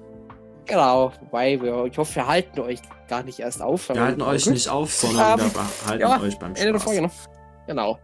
Genau, 0.66 1.12
wobei 1.22 1.62
wir, 1.62 1.86
ich 1.86 1.98
hoffe, 1.98 2.16
wir 2.16 2.28
halten 2.28 2.60
euch 2.62 2.80
gar 3.08 3.24
nicht 3.24 3.40
erst 3.40 3.62
auf. 3.62 3.90
Wir 3.90 4.00
halten 4.02 4.22
euch 4.22 4.46
nicht 4.48 4.70
auf, 4.70 4.92
sondern 4.94 5.40
Ähm, 5.40 5.52
wir 5.54 5.88
halten 5.88 6.02
ja, 6.02 6.22
euch 6.22 6.40
beim 6.40 6.56
Ende 6.56 6.72
der 6.72 6.80
Folge 6.82 7.00
Spaß. 7.02 7.28
noch. 7.28 7.68
Genau. 7.68 8.00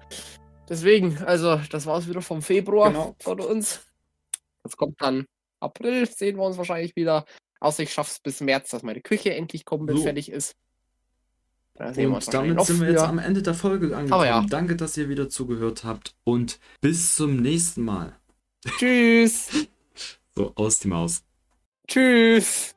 Deswegen, 0.70 1.18
also, 1.26 1.58
das 1.72 1.86
war's 1.86 2.08
wieder 2.10 2.22
vom 2.22 2.42
Februar 2.42 2.90
Genau. 2.92 3.16
von 3.20 3.40
uns. 3.40 3.86
Jetzt 4.64 4.76
kommt 4.78 5.02
dann 5.02 5.26
April, 5.60 6.06
sehen 6.08 6.36
wir 6.38 6.44
uns 6.44 6.58
wahrscheinlich 6.58 6.96
wieder. 6.96 7.26
Außer 7.62 7.84
ich 7.84 7.94
schaff's 7.94 8.20
bis 8.20 8.42
März, 8.42 8.70
dass 8.72 8.84
meine 8.84 9.02
Küche 9.02 9.34
endlich 9.34 9.64
komplett 9.66 9.98
So. 9.98 10.04
fertig 10.04 10.30
ist. 10.32 10.52
Da 10.52 10.56
sehen 10.56 11.67
wir 11.67 11.67
uns 11.67 11.67
Und 11.80 12.34
damit 12.34 12.66
sind 12.66 12.82
wir 12.82 12.90
jetzt 12.90 13.04
am 13.04 13.20
Ende 13.20 13.44
der 13.44 13.54
Folge 13.54 13.96
angekommen. 13.96 14.26
Ja. 14.26 14.46
Danke, 14.50 14.76
dass 14.76 14.98
ihr 14.98 15.10
wieder 15.10 15.30
zugehört 15.30 15.84
habt 15.84 16.16
und 16.24 16.60
bis 16.82 17.16
zum 17.16 17.38
nächsten 17.38 17.84
Mal. 17.84 18.14
Tschüss. 18.78 19.50
So, 20.36 20.52
aus 20.54 20.78
die 20.78 20.88
Maus. 20.88 21.24
Tschüss. 21.88 22.76